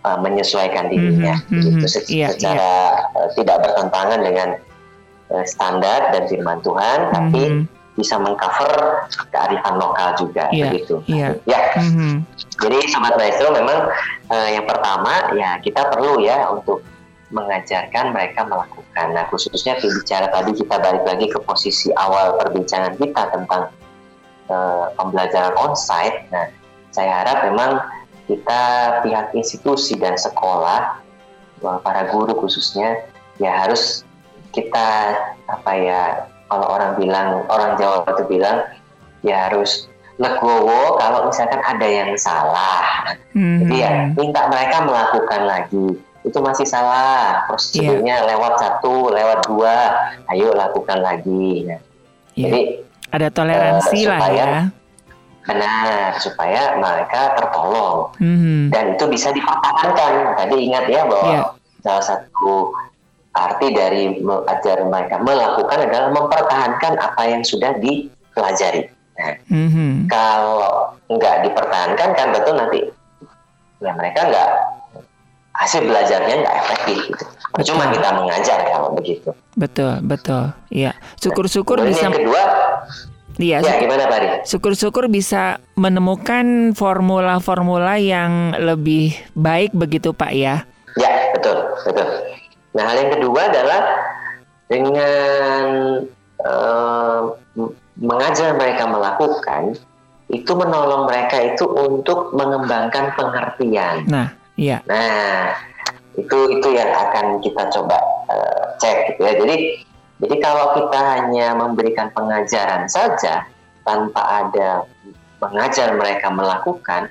[0.04, 3.16] uh, menyesuaikan dirinya mm -hmm, gitu, se yeah, secara yeah.
[3.16, 4.48] Uh, tidak bertentangan dengan
[5.32, 7.14] uh, standar dan firman Tuhan mm -hmm.
[7.16, 7.42] tapi
[7.98, 11.36] bisa mengcover kearifan lokal juga yeah, begitu yeah.
[11.44, 12.14] ya mm -hmm.
[12.62, 13.92] jadi sobat maestro memang
[14.32, 16.80] uh, yang pertama ya kita perlu ya untuk
[17.30, 19.06] mengajarkan mereka melakukan.
[19.14, 23.70] Nah, khususnya bicara tadi kita balik lagi ke posisi awal perbincangan kita tentang
[24.50, 26.26] uh, pembelajaran onsite.
[26.34, 26.50] Nah,
[26.90, 27.78] saya harap memang
[28.30, 28.62] kita
[29.02, 31.02] pihak institusi dan sekolah
[31.82, 33.02] para guru khususnya
[33.42, 34.06] ya harus
[34.54, 35.18] kita
[35.50, 36.02] apa ya
[36.46, 38.70] kalau orang bilang orang Jawa itu bilang
[39.26, 39.90] ya harus
[40.20, 43.66] legowo kalau misalkan ada yang salah hmm.
[43.66, 45.86] jadi ya minta mereka melakukan lagi
[46.20, 48.28] itu masih salah prosedurnya yeah.
[48.28, 49.76] lewat satu lewat dua
[50.36, 51.80] ayo lakukan lagi nah,
[52.36, 52.44] yeah.
[52.46, 52.60] jadi
[53.10, 54.46] ada toleransi uh, lah ya
[55.50, 58.70] benar supaya mereka tertolong mm-hmm.
[58.70, 61.46] dan itu bisa dipertahankan tadi ingat ya bahwa yeah.
[61.82, 62.70] salah satu
[63.34, 68.86] arti dari ajar mereka melakukan adalah mempertahankan apa yang sudah dipelajari
[69.18, 70.06] nah, mm-hmm.
[70.06, 72.80] kalau nggak dipertahankan kan betul nanti
[73.82, 74.50] ya mereka nggak
[75.60, 77.24] hasil belajarnya nggak efektif gitu.
[77.68, 79.30] Cuma kita mengajar kalau begitu.
[79.58, 80.56] Betul, betul.
[80.72, 80.96] Iya.
[81.20, 82.08] Syukur-syukur bisa.
[82.08, 82.42] Yang kedua,
[83.40, 83.64] Iya.
[83.64, 90.68] Ya, gimana Pak Syukur-syukur bisa menemukan formula-formula yang lebih baik begitu Pak ya.
[91.00, 91.56] Ya, betul,
[91.88, 92.08] betul.
[92.76, 93.82] Nah, hal yang kedua adalah
[94.68, 95.66] dengan
[96.44, 97.20] uh,
[97.98, 99.74] mengajar mereka melakukan
[100.30, 104.06] itu menolong mereka itu untuk mengembangkan pengertian.
[104.06, 104.78] Nah, iya.
[104.86, 105.50] Nah,
[106.14, 107.98] itu itu yang akan kita coba
[108.30, 109.34] uh, cek gitu ya.
[109.34, 109.56] Jadi
[110.20, 113.48] jadi kalau kita hanya memberikan pengajaran saja
[113.88, 114.84] tanpa ada
[115.40, 117.08] mengajar mereka melakukan,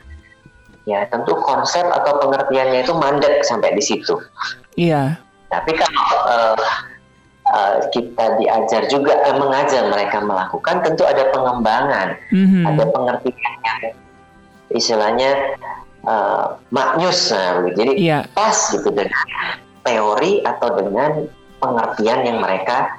[0.86, 4.14] ya tentu konsep atau pengertiannya itu mandek sampai di situ.
[4.78, 5.18] Iya.
[5.50, 6.66] Tapi kalau uh,
[7.50, 12.64] uh, kita diajar juga uh, mengajar mereka melakukan, tentu ada pengembangan, mm-hmm.
[12.70, 13.80] ada pengertian yang
[14.70, 15.58] istilahnya
[16.06, 18.22] uh, maknyus nah jadi yeah.
[18.38, 19.26] pas gitu dengan
[19.82, 21.26] teori atau dengan
[21.60, 22.90] pengertian yang mereka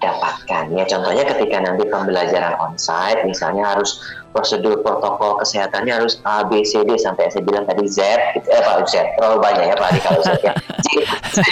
[0.00, 0.72] dapatkan.
[0.74, 6.86] Ya contohnya ketika nanti pembelajaran onsite misalnya harus prosedur protokol kesehatannya harus A B C
[6.86, 7.98] D sampai saya bilang tadi Z
[8.38, 8.46] gitu.
[8.50, 10.54] eh Pak Z terlalu banyak ya Pak kalau Z ya.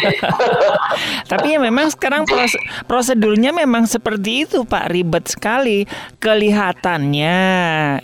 [1.30, 2.24] Tapi ya memang sekarang
[2.86, 4.90] prosedurnya memang seperti itu Pak.
[4.90, 5.84] Ribet sekali
[6.22, 7.38] kelihatannya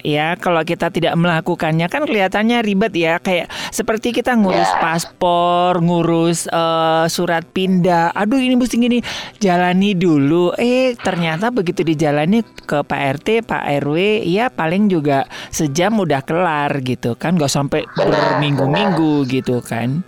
[0.03, 0.29] ya.
[0.39, 3.19] Kalau kita tidak melakukannya kan kelihatannya ribet ya.
[3.23, 4.83] Kayak seperti kita ngurus yeah.
[4.83, 8.13] paspor ngurus uh, surat pindah.
[8.15, 8.99] Aduh ini mesti gini.
[9.39, 10.55] Jalani dulu.
[10.59, 16.25] Eh ternyata begitu dijalani ke Pak RT Pak RW ya Pak paling juga sejam udah
[16.25, 20.01] kelar gitu kan gak sampai berminggu-minggu gitu kan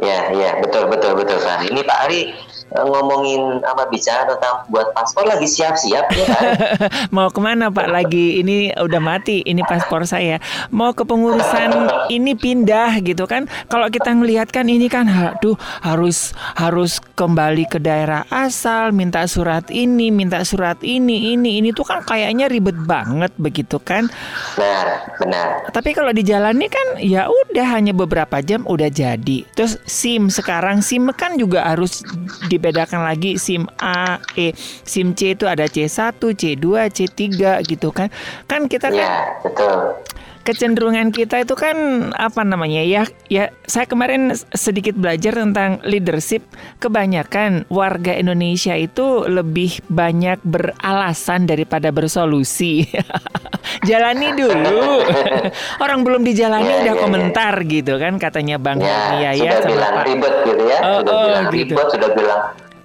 [0.00, 1.68] Ya, ya, betul, betul, betul, Pak.
[1.68, 2.32] Ini Pak Ari
[2.72, 6.42] ngomongin apa bicara tentang buat paspor lagi siap-siap ya kan?
[7.14, 8.40] Mau ke mana Pak lagi?
[8.40, 10.40] Ini udah mati ini paspor saya.
[10.72, 13.44] Mau ke pengurusan ini pindah gitu kan?
[13.68, 19.68] Kalau kita ngelihat kan ini kan, aduh harus harus kembali ke daerah asal, minta surat
[19.68, 24.08] ini, minta surat ini, ini, ini tuh kan kayaknya ribet banget begitu kan?
[24.56, 24.86] Benar,
[25.20, 25.46] benar.
[25.68, 29.44] Tapi kalau di jalan ini kan ya udah hanya beberapa jam udah jadi.
[29.52, 32.00] Terus SIM sekarang SIM kan juga harus
[32.46, 34.54] di dibedakan lagi SIM A, E,
[34.86, 37.18] SIM C itu ada C1, C2, C3
[37.66, 38.06] gitu kan.
[38.46, 39.98] Kan kita kan Ya, betul
[40.42, 46.42] kecenderungan kita itu kan apa namanya ya ya saya kemarin sedikit belajar tentang leadership
[46.82, 52.86] kebanyakan warga Indonesia itu lebih banyak beralasan daripada bersolusi
[53.88, 55.06] jalani dulu
[55.84, 57.68] orang belum dijalani ya, udah ya, komentar ya.
[57.70, 61.14] gitu kan katanya Bang ya, ya sudah sama bilang Pak ribet gitu ya oh, sudah
[61.14, 61.74] oh, bilang gitu.
[61.74, 62.42] ribet sudah bilang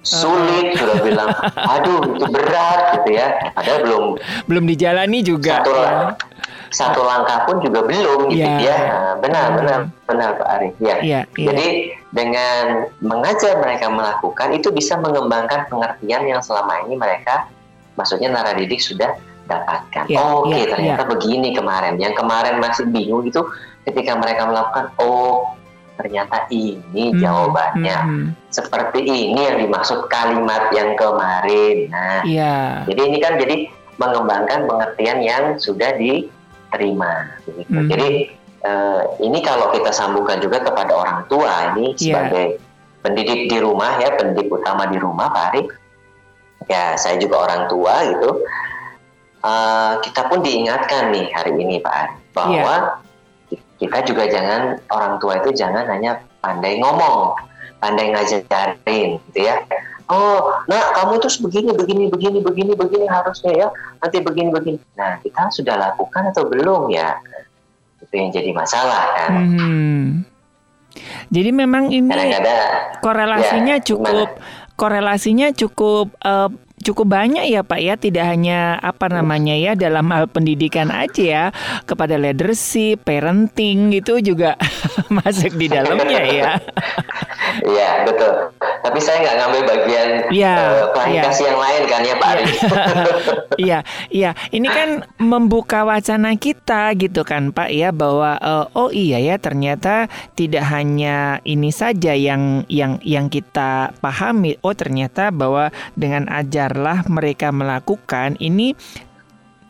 [0.08, 0.76] sulit uh.
[0.78, 1.28] sudah bilang
[1.74, 3.26] aduh itu berat gitu ya
[3.58, 4.04] ada belum
[4.46, 5.90] belum dijalani juga satu, ya.
[6.68, 8.60] Satu langkah pun juga belum gitu yeah.
[8.60, 9.56] ya nah, benar hmm.
[9.60, 11.46] benar benar Pak Ari ya yeah, yeah.
[11.52, 11.66] jadi
[12.12, 12.64] dengan
[13.00, 17.48] mengajar mereka melakukan itu bisa mengembangkan pengertian yang selama ini mereka
[17.96, 19.16] maksudnya naradidik sudah
[19.48, 21.10] dapatkan yeah, oh, oke okay, yeah, ternyata yeah.
[21.16, 23.40] begini kemarin yang kemarin masih bingung itu
[23.88, 25.58] ketika mereka melakukan oh
[25.98, 27.18] ternyata ini hmm.
[27.18, 27.98] jawabannya.
[28.06, 28.26] Hmm.
[28.54, 31.90] Seperti ini yang dimaksud kalimat yang kemarin.
[31.90, 32.86] Nah, yeah.
[32.86, 33.66] jadi ini kan jadi
[33.98, 35.98] mengembangkan pengertian yang sudah
[36.68, 37.40] diterima.
[37.48, 37.64] Gitu.
[37.72, 37.88] Hmm.
[37.88, 38.10] Jadi
[38.68, 41.98] uh, ini kalau kita sambungkan juga kepada orang tua ini yeah.
[41.98, 42.46] sebagai
[43.00, 45.62] pendidik di rumah ya, pendidik utama di rumah, Pak Ari.
[46.68, 48.30] Ya, saya juga orang tua gitu.
[49.38, 53.06] Uh, kita pun diingatkan nih hari ini Pak Ari bahwa yeah
[53.78, 57.38] kita juga jangan orang tua itu jangan hanya pandai ngomong,
[57.78, 59.62] pandai ngajarin gitu ya.
[60.08, 63.68] Oh, nah kamu tuh begini, begini, begini, begini, begini harusnya ya.
[64.00, 64.80] Nanti begini, begini.
[64.96, 67.12] Nah, kita sudah lakukan atau belum ya?
[68.00, 69.30] Itu yang jadi masalah kan.
[69.36, 70.04] Hmm.
[71.28, 72.08] Jadi memang ini
[73.04, 74.74] korelasinya ya, cukup, gimana?
[74.80, 76.48] korelasinya cukup uh,
[76.80, 81.44] cukup banyak ya Pak ya, tidak hanya apa namanya ya dalam hal pendidikan aja ya,
[81.84, 84.56] kepada leadership, parenting itu juga
[85.20, 86.50] masuk di dalamnya ya.
[87.64, 88.32] Iya betul.
[88.58, 91.46] Tapi saya nggak ngambil bagian ya, uh, klarifikasi ya.
[91.50, 92.32] yang lain kan ya Pak.
[92.38, 92.44] Iya,
[93.66, 93.78] iya,
[94.10, 94.30] iya.
[94.54, 100.06] Ini kan membuka wacana kita gitu kan Pak ya bahwa uh, oh iya ya ternyata
[100.38, 104.56] tidak hanya ini saja yang yang yang kita pahami.
[104.62, 108.78] Oh ternyata bahwa dengan ajarlah mereka melakukan ini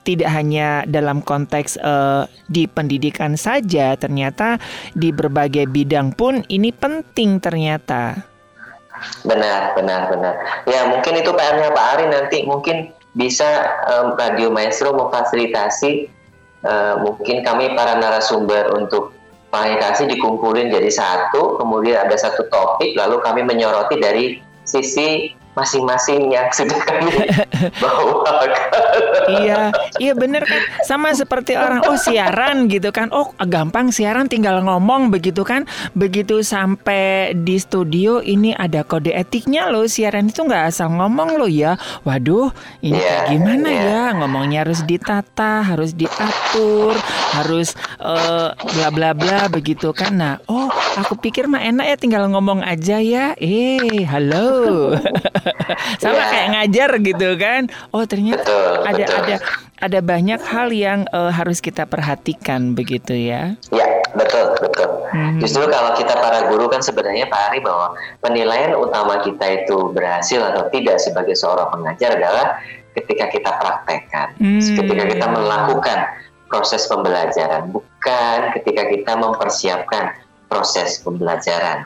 [0.08, 4.56] tidak hanya dalam konteks uh, di pendidikan saja, ternyata
[4.96, 8.16] di berbagai bidang pun ini penting ternyata.
[9.28, 10.34] Benar, benar, benar.
[10.64, 16.08] Ya mungkin itu PR-nya Pak Ari nanti mungkin bisa um, Radio Maestro memfasilitasi
[16.64, 19.12] uh, mungkin kami para narasumber untuk
[19.52, 24.24] fasilitasi dikumpulin jadi satu, kemudian ada satu topik, lalu kami menyoroti dari
[24.64, 27.10] sisi masing-masing yang sudah kami
[27.82, 28.70] bawakan.
[29.42, 30.62] iya, iya bener kan.
[30.86, 33.10] Sama seperti orang oh siaran gitu kan.
[33.10, 35.66] Oh gampang siaran tinggal ngomong begitu kan.
[35.98, 39.84] Begitu sampai di studio ini ada kode etiknya loh.
[39.90, 41.74] Siaran itu nggak asal ngomong loh ya.
[42.06, 43.84] Waduh, ini yeah, gimana yeah.
[44.14, 44.16] ya?
[44.22, 46.94] Ngomongnya harus ditata, harus diatur,
[47.34, 50.14] harus uh, bla bla bla begitu kan.
[50.14, 53.34] Nah, oh aku pikir mah enak ya tinggal ngomong aja ya.
[53.40, 54.94] Eh, halo.
[56.02, 56.28] sama yeah.
[56.30, 57.62] kayak ngajar gitu kan
[57.94, 59.18] oh ternyata betul, ada betul.
[59.18, 59.36] ada
[59.78, 65.38] ada banyak hal yang uh, harus kita perhatikan begitu ya ya betul betul hmm.
[65.38, 67.94] justru kalau kita para guru kan sebenarnya Pak Ari bahwa
[68.24, 72.58] penilaian utama kita itu berhasil atau tidak sebagai seorang pengajar adalah
[72.98, 74.58] ketika kita praktekkan hmm.
[74.58, 75.98] ketika kita melakukan
[76.48, 80.16] proses pembelajaran, bukan ketika kita mempersiapkan
[80.48, 81.84] proses pembelajaran.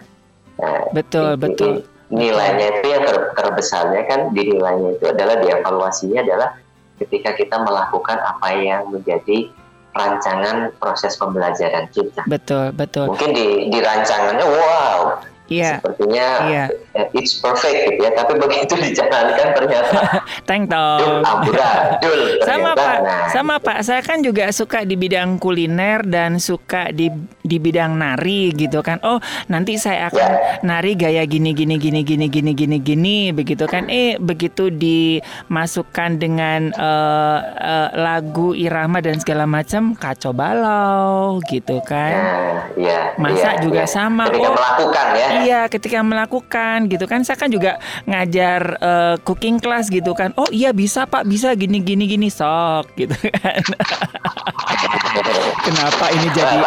[0.62, 1.72] Nah, betul, ini, betul.
[2.12, 6.48] Nilainya itu yang ter, terbesarnya kan di nilainya itu adalah dievaluasinya adalah
[7.00, 9.48] ketika kita melakukan apa yang menjadi
[9.92, 12.24] rancangan proses pembelajaran kita.
[12.28, 13.08] Betul, betul.
[13.12, 15.20] Mungkin di, di rancangannya wow,
[15.52, 15.78] yeah.
[15.78, 16.68] sepertinya yeah.
[17.12, 20.00] it's perfect gitu ya tapi begitu dijalankan ternyata
[20.48, 21.20] tank tong
[22.42, 23.26] sama pak nah.
[23.28, 28.54] sama pak saya kan juga suka di bidang kuliner dan suka di di bidang nari
[28.56, 29.20] gitu kan oh
[29.52, 30.58] nanti saya akan yeah.
[30.64, 36.72] nari gaya gini gini gini gini gini gini gini begitu kan eh begitu dimasukkan dengan
[36.76, 43.62] uh, uh, lagu irama dan segala macam kacau balau gitu kan nah, yeah, masa yeah,
[43.62, 43.90] juga yeah.
[43.90, 47.26] sama Ketika oh melakukan ya iya ketika melakukan gitu kan.
[47.26, 50.30] Saya kan juga ngajar uh, cooking class gitu kan.
[50.38, 51.26] Oh iya bisa pak.
[51.26, 52.28] Bisa gini gini gini.
[52.32, 53.62] Sok gitu kan.
[55.62, 56.56] Kenapa ini jadi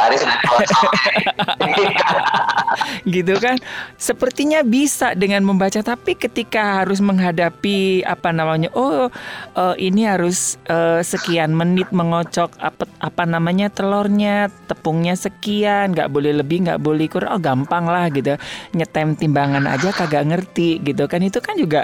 [3.16, 3.58] gitu kan.
[3.96, 9.10] Sepertinya bisa dengan membaca tapi ketika harus menghadapi apa namanya oh
[9.56, 16.36] uh, ini harus uh, sekian menit mengocok apa apa namanya telurnya tepungnya sekian nggak boleh
[16.36, 18.36] lebih nggak boleh kurang oh gampang lah gitu
[18.76, 21.82] nyetem timbangan aja kagak ngerti gitu kan itu kan juga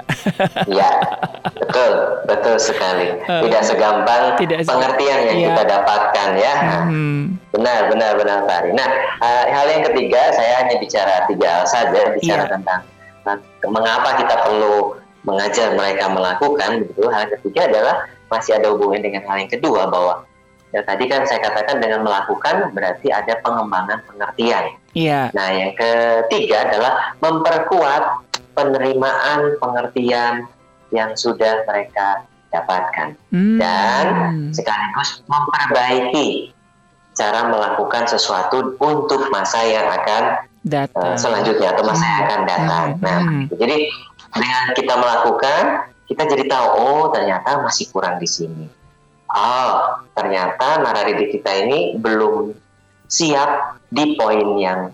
[0.68, 0.90] Iya
[1.44, 1.92] betul
[2.28, 5.46] betul sekali tidak segampang tidak pengertian yang ya.
[5.52, 6.54] kita dapatkan ya
[6.86, 7.20] hmm.
[7.54, 8.88] benar benar benar Pak Nah
[9.20, 12.50] uh, hal yang ketiga saya hanya bicara tiga hal saja bicara ya.
[12.58, 12.80] tentang
[13.26, 17.94] uh, mengapa kita perlu mengajar mereka melakukan begitu hal ketiga adalah
[18.26, 20.26] masih ada hubungan dengan hal yang kedua bahwa
[20.72, 24.72] Ya tadi kan saya katakan dengan melakukan berarti ada pengembangan pengertian.
[24.96, 25.28] Iya.
[25.36, 28.02] Nah yang ketiga adalah memperkuat
[28.56, 30.48] penerimaan pengertian
[30.88, 33.56] yang sudah mereka dapatkan hmm.
[33.60, 34.04] dan
[34.52, 36.52] sekaligus memperbaiki
[37.12, 41.12] cara melakukan sesuatu untuk masa yang akan datang.
[41.12, 42.84] Uh, selanjutnya atau masa yang akan datang.
[42.96, 43.04] Hmm.
[43.04, 43.44] Nah, hmm.
[43.60, 43.76] jadi
[44.32, 45.62] dengan kita melakukan,
[46.08, 48.81] kita jadi tahu oh ternyata masih kurang di sini
[49.32, 52.52] oh ternyata naradidik kita ini belum
[53.08, 54.92] siap di poin yang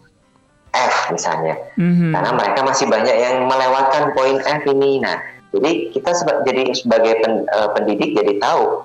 [0.69, 2.13] F misalnya, mm-hmm.
[2.13, 5.01] karena mereka masih banyak yang melewatkan poin F ini.
[5.01, 5.17] Nah,
[5.51, 8.85] jadi kita seba- jadi sebagai pen, uh, pendidik jadi tahu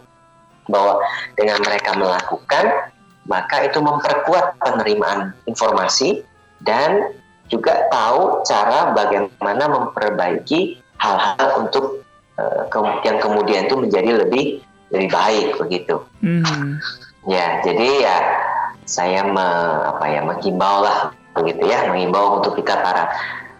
[0.71, 1.03] bahwa
[1.35, 2.65] dengan mereka melakukan
[3.27, 6.23] maka itu memperkuat penerimaan informasi
[6.63, 7.11] dan
[7.51, 12.03] juga tahu cara bagaimana memperbaiki hal-hal untuk
[12.39, 14.63] uh, ke- yang kemudian itu menjadi lebih
[14.93, 15.99] lebih baik begitu.
[16.21, 16.77] Hmm.
[17.25, 18.17] Ya, jadi ya
[18.85, 19.47] saya me,
[19.89, 23.09] apa ya menghimbau lah begitu ya, menghimbau untuk kita para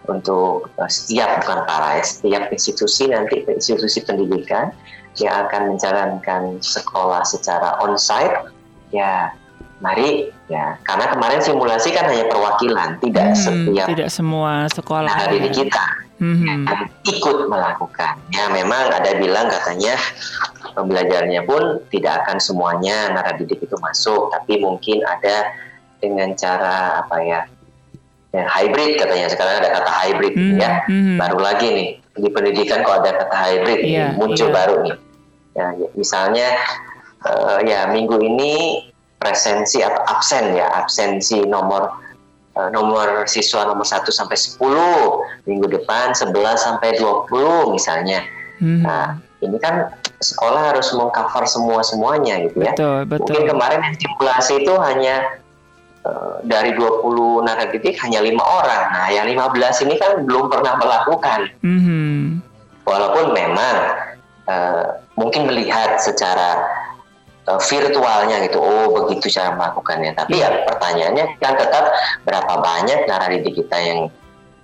[0.06, 4.70] untuk uh, setiap bukan para ya, setiap institusi nanti institusi pendidikan
[5.16, 8.52] yang akan menjalankan sekolah secara onsite
[8.92, 9.32] ya
[9.82, 15.50] mari ya karena kemarin simulasi kan hanya perwakilan tidak hmm, setiap tidak semua sekolah dari
[15.50, 15.84] kita
[16.22, 16.66] hmm.
[17.04, 19.98] ikut melakukan ya memang ada bilang katanya
[20.74, 25.54] pembelajarannya pun tidak akan semuanya naradidik itu masuk, tapi mungkin ada
[26.02, 27.40] dengan cara apa ya,
[28.34, 31.16] ya hybrid katanya sekarang ada kata hybrid hmm, ya, hmm.
[31.16, 34.54] baru lagi nih di pendidikan kok ada kata hybrid yeah, muncul yeah.
[34.54, 34.96] baru nih,
[35.56, 35.66] ya,
[35.96, 36.48] misalnya
[37.24, 38.84] uh, ya minggu ini
[39.18, 42.04] presensi atau absen ya absensi nomor
[42.58, 44.60] uh, nomor siswa nomor 1 sampai 10
[45.48, 48.20] minggu depan 11 sampai 20 misalnya.
[48.62, 48.86] Hmm.
[48.86, 49.92] Nah, ini kan
[50.24, 52.72] sekolah harus mengcover semua semuanya gitu ya.
[52.72, 53.24] Betul, betul.
[53.28, 55.16] Mungkin kemarin simulasi itu hanya
[56.08, 58.82] uh, dari 20 naradidik hanya lima orang.
[58.92, 61.52] Nah, yang 15 ini kan belum pernah melakukan.
[61.60, 62.18] Mm -hmm.
[62.84, 63.76] Walaupun memang
[64.48, 64.86] uh,
[65.16, 66.64] mungkin melihat secara
[67.48, 70.16] uh, virtualnya gitu, oh begitu cara melakukannya.
[70.16, 70.52] Tapi yeah.
[70.52, 71.84] ya pertanyaannya kan tetap
[72.24, 74.00] berapa banyak naradidik kita yang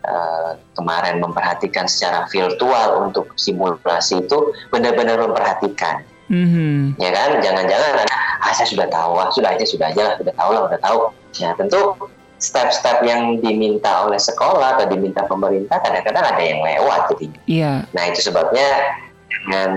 [0.07, 4.39] uh, kemarin memperhatikan secara virtual untuk simulasi itu
[4.73, 6.05] benar-benar memperhatikan.
[6.31, 7.03] Mm-hmm.
[7.03, 8.07] Ya kan, jangan-jangan
[8.41, 10.99] ah saya sudah tahu, ah, sudah aja sudah aja lah, sudah tahu lah, sudah tahu.
[11.39, 11.81] Ya tentu
[12.41, 17.29] step-step yang diminta oleh sekolah atau diminta pemerintah kadang-kadang ada yang lewat gitu.
[17.45, 17.85] Iya.
[17.93, 18.97] Nah itu sebabnya
[19.31, 19.71] dengan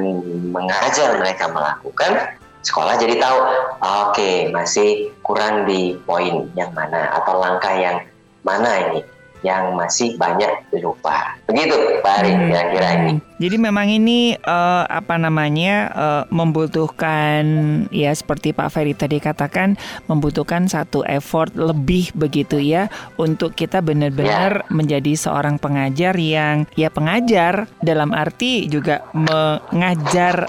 [0.50, 3.38] mengajar mereka melakukan sekolah jadi tahu
[3.84, 8.00] oke okay, masih kurang di poin yang mana atau langkah yang
[8.44, 9.00] mana ini
[9.44, 11.36] yang masih banyak lupa.
[11.46, 12.44] Begitu Pak Ari hmm.
[12.50, 13.14] kira-kira ini.
[13.44, 17.44] Jadi memang ini uh, apa namanya uh, membutuhkan
[17.92, 19.76] ya seperti Pak Ferry tadi katakan
[20.08, 22.88] membutuhkan satu effort lebih begitu ya
[23.20, 24.72] untuk kita benar-benar ya.
[24.72, 30.48] menjadi seorang pengajar yang ya pengajar dalam arti juga mengajar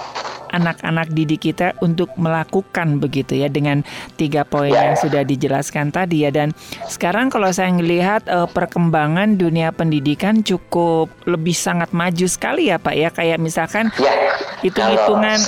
[0.55, 3.83] anak-anak didik kita untuk melakukan begitu ya dengan
[4.15, 4.91] tiga poin ya.
[4.91, 6.55] yang sudah dijelaskan tadi ya dan
[6.87, 12.93] sekarang kalau saya melihat uh, perkembangan dunia pendidikan cukup lebih sangat maju sekali ya Pak
[12.93, 13.09] ya.
[13.09, 14.13] Kayak misalkan ya.
[14.61, 15.41] hitung-hitungan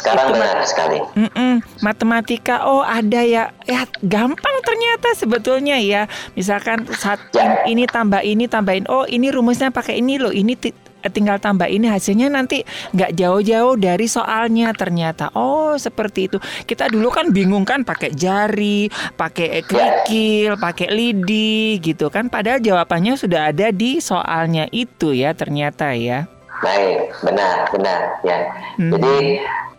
[0.66, 0.98] sekali.
[1.14, 1.54] Mm -mm,
[1.86, 3.54] matematika oh ada ya.
[3.70, 6.10] Ya gampang ternyata sebetulnya ya.
[6.34, 7.62] Misalkan saat ya.
[7.70, 8.90] ini tambah ini tambahin.
[8.90, 10.34] Oh ini rumusnya pakai ini loh.
[10.34, 10.58] Ini
[11.14, 11.86] tinggal tambah ini.
[11.88, 12.66] Hasilnya nanti
[12.98, 15.30] nggak jauh-jauh dari soalnya ternyata.
[15.38, 16.38] Oh seperti itu.
[16.66, 22.34] Kita dulu kan bingung kan pakai jari pakai kerikil pakai lidi gitu kan.
[22.34, 28.38] Padahal jawabannya sudah ada di soalnya itu ya ternyata ya baik benar benar ya
[28.82, 28.92] hmm.
[28.98, 29.16] jadi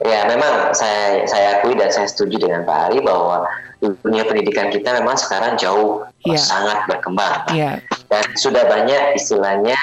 [0.04, 3.46] ya memang saya saya akui dan saya setuju dengan Pak Ari bahwa
[3.78, 6.38] dunia pendidikan kita memang sekarang jauh yeah.
[6.38, 7.82] sangat berkembang yeah.
[8.10, 9.78] dan sudah banyak istilahnya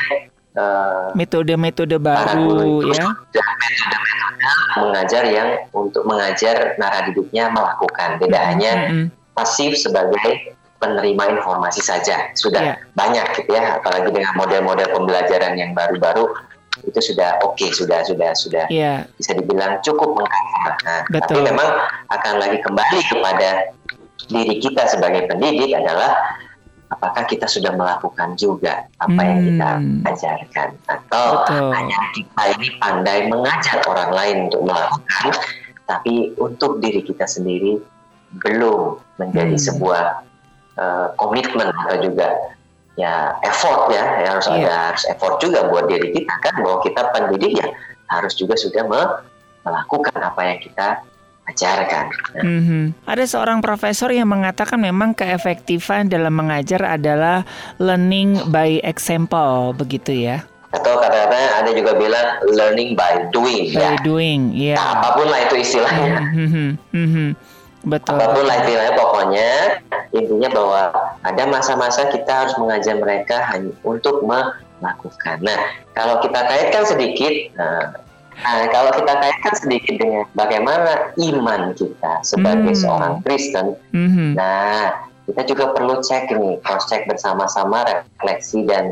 [0.56, 3.12] Eh, metode-metode uh, baru ya
[4.80, 8.52] mengajar yang untuk mengajar naradidiknya melakukan tidak mm -hmm.
[8.56, 8.72] hanya
[9.36, 12.78] pasif sebagai penerima informasi saja sudah yeah.
[12.96, 16.32] banyak gitu ya apalagi dengan model-model pembelajaran yang baru-baru
[16.86, 19.04] itu sudah oke okay, sudah sudah sudah yeah.
[19.18, 21.70] bisa dibilang cukup mengcover nah, tapi memang
[22.14, 23.50] akan lagi kembali kepada
[24.26, 26.18] diri kita sebagai pendidik adalah
[26.94, 29.30] apakah kita sudah melakukan juga apa hmm.
[29.30, 30.02] yang kita hmm.
[30.06, 31.68] ajarkan atau Betul.
[31.74, 35.28] hanya kita ini pandai mengajar orang lain untuk melakukan
[35.86, 37.82] tapi untuk diri kita sendiri
[38.42, 39.66] belum menjadi hmm.
[39.70, 40.06] sebuah
[40.78, 42.55] uh, komitmen atau juga
[42.96, 44.60] ya effort ya, ya harus yeah.
[44.64, 47.68] ada harus effort juga buat diri kita kan bahwa kita pendidik ya
[48.08, 48.84] harus juga sudah
[49.66, 51.04] melakukan apa yang kita
[51.46, 52.06] ajarkan.
[52.42, 52.84] Mm-hmm.
[53.06, 57.46] Ada seorang profesor yang mengatakan memang keefektifan dalam mengajar adalah
[57.78, 60.42] learning by example, begitu ya?
[60.74, 63.72] Atau kata-katanya ada juga bilang learning by doing.
[63.72, 64.02] By ya.
[64.02, 64.76] doing, ya.
[64.76, 64.78] Yeah.
[64.82, 66.14] Nah, apa pun lah itu istilahnya.
[66.34, 66.70] Mm-hmm.
[66.92, 67.30] Mm-hmm.
[67.86, 68.18] Betul.
[68.18, 69.52] Apa pun lah istilahnya, pokoknya
[70.18, 70.82] intinya bahwa
[71.22, 75.38] ada masa-masa kita harus mengajar mereka hanya untuk melakukan.
[75.46, 75.60] Nah,
[75.94, 78.06] kalau kita kaitkan sedikit, nah,
[78.36, 82.82] Nah, kalau kita kaitkan sedikit dengan bagaimana iman kita sebagai hmm.
[82.84, 84.36] seorang Kristen, hmm.
[84.36, 88.92] nah kita juga perlu cek nih, cross check bersama-sama, refleksi dan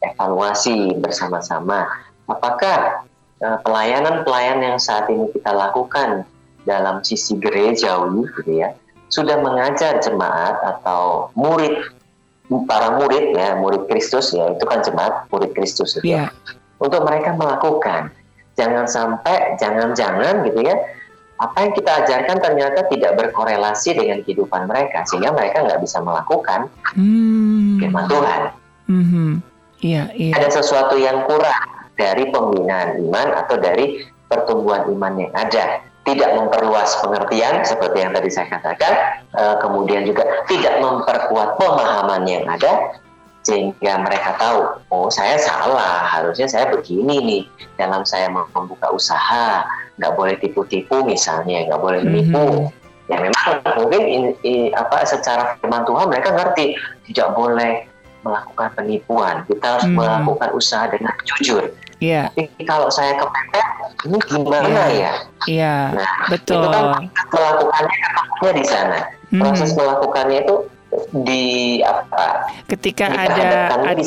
[0.00, 1.86] evaluasi bersama-sama.
[2.24, 3.04] Apakah
[3.44, 6.24] uh, pelayanan-pelayanan yang saat ini kita lakukan
[6.68, 8.74] dalam sisi gerejawi, gitu ya,
[9.10, 11.74] sudah mengajar jemaat atau murid
[12.66, 16.28] para murid ya, murid Kristus ya, itu kan jemaat murid Kristus gitu yeah.
[16.28, 16.82] ya, iya.
[16.82, 18.10] untuk mereka melakukan
[18.58, 20.76] jangan sampai jangan-jangan gitu ya
[21.40, 26.68] apa yang kita ajarkan ternyata tidak berkorelasi dengan kehidupan mereka sehingga mereka nggak bisa melakukan
[26.92, 27.80] hmm.
[27.80, 28.42] firman Tuhan.
[28.84, 29.32] Hmm.
[29.80, 30.36] Yeah, yeah.
[30.36, 31.64] Ada sesuatu yang kurang
[31.96, 35.80] dari pembinaan iman atau dari pertumbuhan iman yang ada.
[36.10, 38.92] Tidak memperluas pengertian seperti yang tadi saya katakan,
[39.38, 42.98] uh, kemudian juga tidak memperkuat pemahaman yang ada,
[43.40, 44.60] sehingga mereka tahu
[44.92, 47.42] oh saya salah harusnya saya begini nih
[47.80, 49.64] dalam saya membuka usaha
[49.96, 53.08] nggak boleh tipu-tipu misalnya nggak boleh menipu mm-hmm.
[53.08, 53.46] ya memang
[53.80, 56.76] mungkin in, in, apa secara firman Tuhan mereka ngerti
[57.10, 57.89] tidak boleh
[58.22, 59.98] melakukan penipuan kita harus mm-hmm.
[60.00, 62.28] melakukan usaha dengan jujur yeah.
[62.32, 63.66] tapi kalau saya kepepet
[64.08, 64.88] ini gimana yeah.
[64.88, 65.12] ya Iya,
[65.48, 65.82] yeah.
[65.96, 66.84] nah betul itu kan
[67.32, 69.40] melakukannya kan di sana mm-hmm.
[69.40, 70.56] proses melakukannya itu
[71.10, 72.50] di apa?
[72.66, 74.02] Ketika ada ada,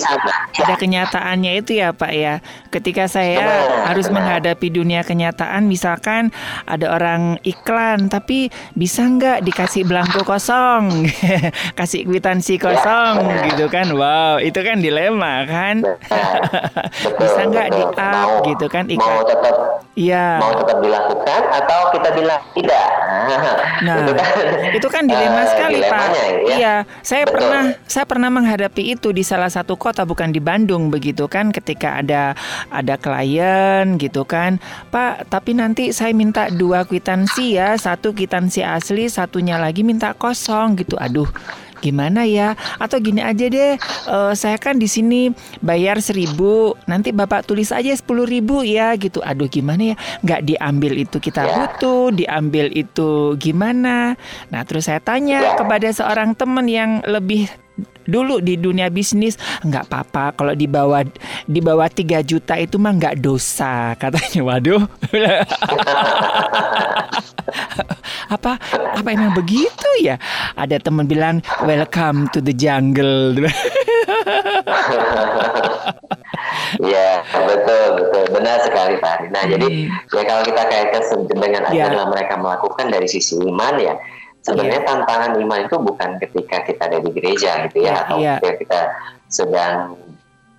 [0.52, 2.44] ada kenyataannya itu ya Pak ya.
[2.72, 4.16] Ketika saya benar, harus benar.
[4.20, 6.36] menghadapi dunia kenyataan misalkan
[6.68, 11.08] ada orang iklan tapi bisa nggak dikasih belangko kosong?
[11.80, 13.88] Kasih kwitansi ya, kosong ya, gitu kan?
[13.96, 15.84] Wow itu kan dilema kan?
[17.04, 19.12] Betul, bisa nggak di up gitu kan iklan?
[19.14, 19.56] mau tetap
[19.94, 22.88] ya mau tetap dilakukan atau kita bilang tidak?
[23.84, 24.34] Nah itu kan,
[24.74, 26.08] itu kan dilema uh, sekali Pak.
[26.12, 26.56] ya.
[26.58, 26.73] iya
[27.06, 27.36] saya Betul.
[27.38, 32.02] pernah saya pernah menghadapi itu di salah satu kota bukan di Bandung begitu kan ketika
[32.02, 32.34] ada
[32.74, 34.58] ada klien gitu kan.
[34.90, 40.80] Pak, tapi nanti saya minta dua kwitansi ya, satu kwitansi asli, satunya lagi minta kosong
[40.80, 40.98] gitu.
[40.98, 41.30] Aduh,
[41.84, 43.76] gimana ya atau gini aja deh
[44.08, 49.20] uh, saya kan di sini bayar seribu nanti bapak tulis aja sepuluh ribu ya gitu
[49.20, 51.52] aduh gimana ya nggak diambil itu kita ya.
[51.52, 54.16] butuh diambil itu gimana
[54.48, 55.60] nah terus saya tanya ya.
[55.60, 57.52] kepada seorang teman yang lebih
[58.08, 61.04] dulu di dunia bisnis nggak apa-apa kalau di bawah
[61.48, 64.84] di bawah 3 juta itu mah nggak dosa katanya waduh
[68.34, 68.58] apa
[68.98, 70.18] apa emang begitu ya
[70.58, 73.36] ada teman bilang welcome to the jungle
[76.82, 79.28] ya betul betul benar sekali Pak Ari.
[79.30, 79.52] Nah hmm.
[79.54, 79.68] jadi
[80.12, 81.90] ya kalau kita kaitkan dengan yeah.
[81.90, 83.94] adalah mereka melakukan dari sisi iman ya,
[84.44, 84.90] sebenarnya yeah.
[84.92, 88.02] tantangan iman itu bukan ketika kita ada di gereja gitu ya, yeah.
[88.04, 88.38] atau yeah.
[88.38, 88.80] ketika kita
[89.32, 89.76] sedang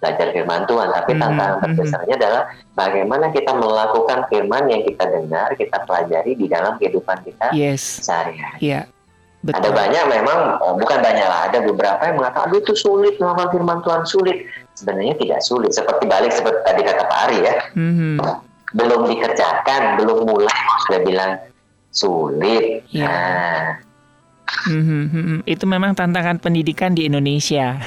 [0.00, 1.20] belajar firman Tuhan, tapi hmm.
[1.20, 1.64] tantangan hmm.
[1.64, 2.42] terbesarnya adalah
[2.76, 8.04] bagaimana kita melakukan firman yang kita dengar, kita pelajari di dalam kehidupan kita yes.
[8.04, 8.60] sehari-hari.
[8.60, 8.84] Yeah.
[9.44, 9.60] Betul.
[9.60, 13.52] Ada banyak memang eh, bukan banyak lah, ada beberapa yang mengatakan aduh itu sulit melakukan
[13.52, 14.48] firman Tuhan sulit.
[14.72, 17.54] Sebenarnya tidak sulit, seperti balik seperti tadi kata Pak Ari ya.
[17.76, 18.14] Mm-hmm.
[18.74, 20.58] Belum dikerjakan, belum mulai
[20.88, 21.32] sudah bilang
[21.94, 22.82] sulit.
[22.90, 23.08] Yeah.
[23.08, 23.78] Nah.
[24.68, 25.48] Mm-hmm.
[25.48, 27.80] Itu memang tantangan pendidikan di Indonesia.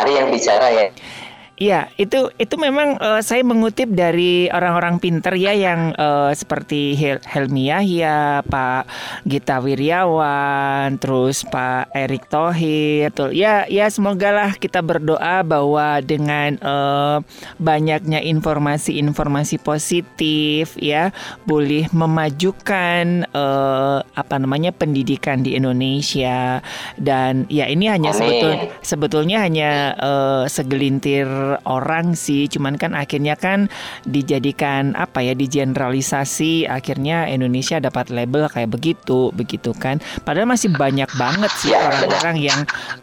[0.00, 0.86] Ari yang bicara ya.
[1.60, 7.20] Iya, itu itu memang uh, saya mengutip dari orang-orang pinter ya yang uh, seperti Hel
[7.20, 8.88] Helmi Yahya, Pak
[9.28, 13.12] Gita Wiryawan, terus Pak Erick Thohir.
[13.12, 13.36] Tuh.
[13.36, 17.20] Ya, ya semoga lah kita berdoa bahwa dengan uh,
[17.60, 21.12] banyaknya informasi-informasi positif ya,
[21.44, 26.64] boleh memajukan uh, apa namanya pendidikan di Indonesia
[26.96, 33.66] dan ya ini hanya sebetul sebetulnya hanya uh, segelintir orang sih, cuman kan akhirnya kan
[34.06, 39.98] dijadikan apa ya, digeneralisasi, akhirnya Indonesia dapat label kayak begitu, begitu kan.
[40.22, 42.60] Padahal masih banyak banget sih orang-orang yang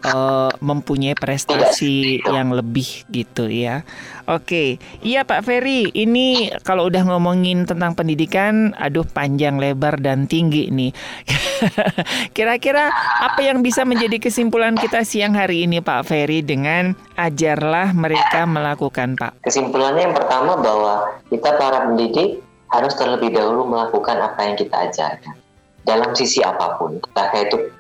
[0.08, 3.84] uh, mempunyai prestasi yang lebih gitu ya.
[4.28, 10.68] Oke, iya Pak Ferry, ini kalau udah ngomongin tentang pendidikan, aduh panjang lebar dan tinggi
[10.68, 10.92] nih.
[12.36, 12.92] Kira-kira
[13.24, 19.18] apa yang bisa menjadi kesimpulan kita siang hari ini Pak Ferry dengan ajarlah mereka melakukan
[19.18, 19.42] Pak?
[19.42, 25.36] Kesimpulannya yang pertama bahwa kita para pendidik harus terlebih dahulu melakukan apa yang kita ajarkan
[25.88, 27.72] dalam sisi apa pun, entah itu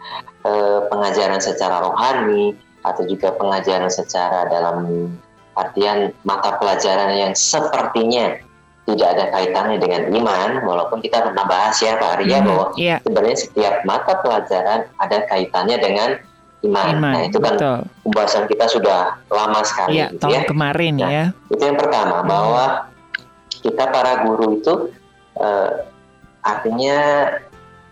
[0.47, 2.55] eh, pengajaran secara rohani
[2.87, 5.11] atau juga pengajaran secara dalam
[5.59, 8.39] artian mata pelajaran yang sepertinya
[8.87, 13.03] tidak ada kaitannya dengan iman, walaupun kita pernah bahas ya Pak Arya hmm, bahwa yeah.
[13.03, 16.09] sebenarnya setiap mata pelajaran ada kaitannya dengan
[16.65, 16.85] iman.
[16.97, 17.77] iman nah itu kan betul.
[18.07, 18.99] pembahasan kita sudah
[19.29, 20.01] lama sekali.
[20.01, 20.47] Yeah, gitu tahun ya.
[20.49, 21.25] kemarin nah, ya.
[21.53, 22.27] Itu yang pertama hmm.
[22.27, 22.65] bahwa
[23.61, 24.73] kita para guru itu
[25.37, 25.69] uh,
[26.41, 26.97] artinya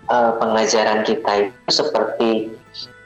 [0.10, 2.32] uh, pengajaran kita itu seperti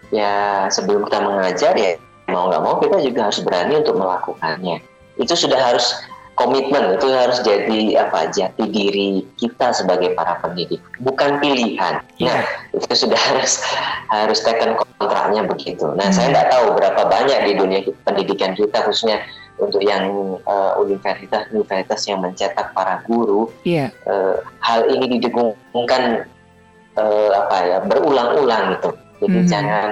[0.10, 1.98] ya sebelum kita mengajar ya
[2.30, 4.82] mau nggak mau kita juga harus berani untuk melakukannya
[5.18, 5.98] itu sudah harus
[6.40, 12.40] komitmen itu harus jadi apa jati diri kita sebagai para pendidik bukan pilihan yeah.
[12.40, 12.40] nah
[12.72, 13.60] itu sudah harus
[14.08, 16.16] harus tekan kontraknya begitu nah hmm.
[16.16, 19.20] saya nggak tahu berapa banyak di dunia pendidikan kita khususnya
[19.60, 23.92] untuk yang uh, universitas universitas yang mencetak para guru yeah.
[23.92, 24.08] Iya.
[24.08, 26.24] uh, hal ini didengungkan
[26.96, 29.50] uh, apa ya berulang-ulang gitu jadi hmm.
[29.52, 29.90] jangan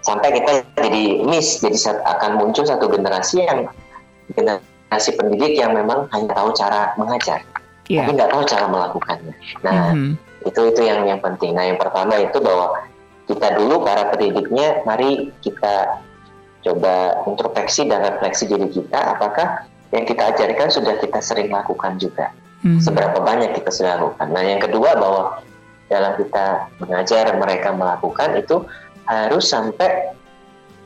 [0.00, 3.68] sampai kita jadi miss jadi akan muncul satu generasi yang
[4.32, 7.42] generasi pendidik yang memang hanya tahu cara mengajar
[7.90, 8.06] yeah.
[8.06, 10.12] tapi nggak tahu cara melakukannya nah mm-hmm.
[10.46, 12.86] itu itu yang yang penting nah yang pertama itu bahwa
[13.26, 15.98] kita dulu para pendidiknya mari kita
[16.62, 22.30] coba introspeksi dan refleksi diri kita apakah yang kita ajarkan sudah kita sering lakukan juga
[22.62, 22.82] mm-hmm.
[22.82, 25.22] seberapa banyak kita sudah lakukan nah yang kedua bahwa
[25.86, 28.66] dalam kita mengajar mereka melakukan itu
[29.06, 30.10] harus sampai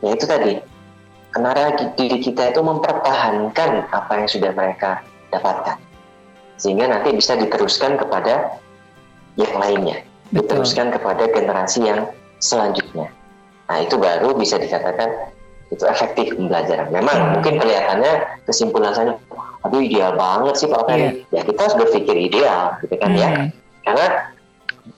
[0.04, 0.60] ya itu tadi
[1.30, 5.78] kenara diri kita itu mempertahankan apa yang sudah mereka dapatkan
[6.60, 8.60] sehingga nanti bisa diteruskan kepada
[9.38, 10.62] yang lainnya Betul.
[10.62, 12.10] diteruskan kepada generasi yang
[12.42, 13.08] selanjutnya
[13.70, 15.30] nah itu baru bisa dikatakan
[15.70, 17.30] itu efektif pembelajaran memang hmm.
[17.38, 19.14] mungkin kelihatannya kesimpulan saya
[19.62, 21.40] aduh ideal banget sih Pak Ferry yeah.
[21.40, 23.30] ya kita harus berpikir ideal gitu kan ya.
[23.30, 23.46] hmm.
[23.46, 23.46] ya
[23.86, 24.06] karena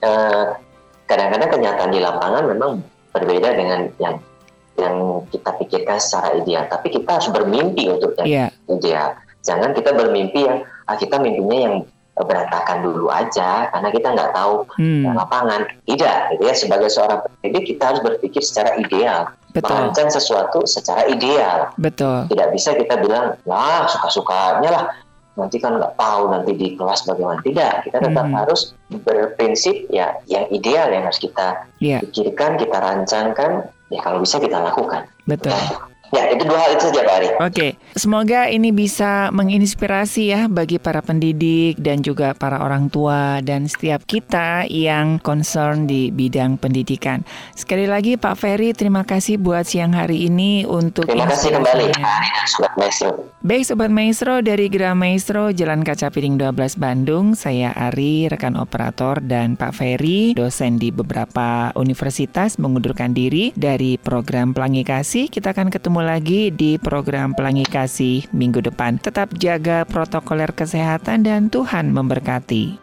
[0.01, 0.43] eh,
[1.05, 2.71] kadang-kadang kenyataan di lapangan memang
[3.13, 4.17] berbeda dengan yang
[4.77, 6.65] yang kita pikirkan secara ideal.
[6.69, 8.49] Tapi kita harus bermimpi untuk yang yeah.
[8.69, 9.13] ideal.
[9.43, 11.75] Jangan kita bermimpi yang ah, kita mimpinya yang
[12.13, 15.17] berantakan dulu aja karena kita nggak tahu hmm.
[15.17, 15.61] lapangan.
[15.85, 16.55] Tidak, gitu ya.
[16.55, 19.73] Sebagai seorang pendidik kita harus berpikir secara ideal, Betul.
[19.73, 21.73] merancang sesuatu secara ideal.
[21.81, 22.29] Betul.
[22.29, 24.85] Tidak bisa kita bilang, lah suka-sukanya lah
[25.33, 28.37] nanti kan nggak tahu nanti di kelas bagaimana tidak kita tetap hmm.
[28.37, 31.97] harus berprinsip ya yang ideal yang harus kita yeah.
[32.05, 35.05] pikirkan kita rancangkan ya kalau bisa kita lakukan.
[35.29, 35.53] Betul.
[36.13, 37.41] Ya itu dua hal itu saja Pak Ari oke.
[37.49, 37.69] okay.
[37.93, 44.01] Semoga ini bisa menginspirasi ya bagi para pendidik dan juga para orang tua dan setiap
[44.09, 47.21] kita yang concern di bidang pendidikan.
[47.53, 51.93] Sekali lagi Pak Ferry, terima kasih buat siang hari ini untuk Terima kasih kembali
[52.49, 53.29] Sobat Maestro.
[53.45, 59.21] Baik Sobat Maestro dari Gra Maestro Jalan Kaca Piring 12 Bandung, saya Ari, rekan operator
[59.21, 65.29] dan Pak Ferry, dosen di beberapa universitas mengundurkan diri dari program Pelangi Kasih.
[65.29, 67.82] Kita akan ketemu lagi di program Pelangi Kasih
[68.35, 68.99] minggu depan.
[68.99, 72.82] Tetap jaga protokoler kesehatan dan Tuhan memberkati.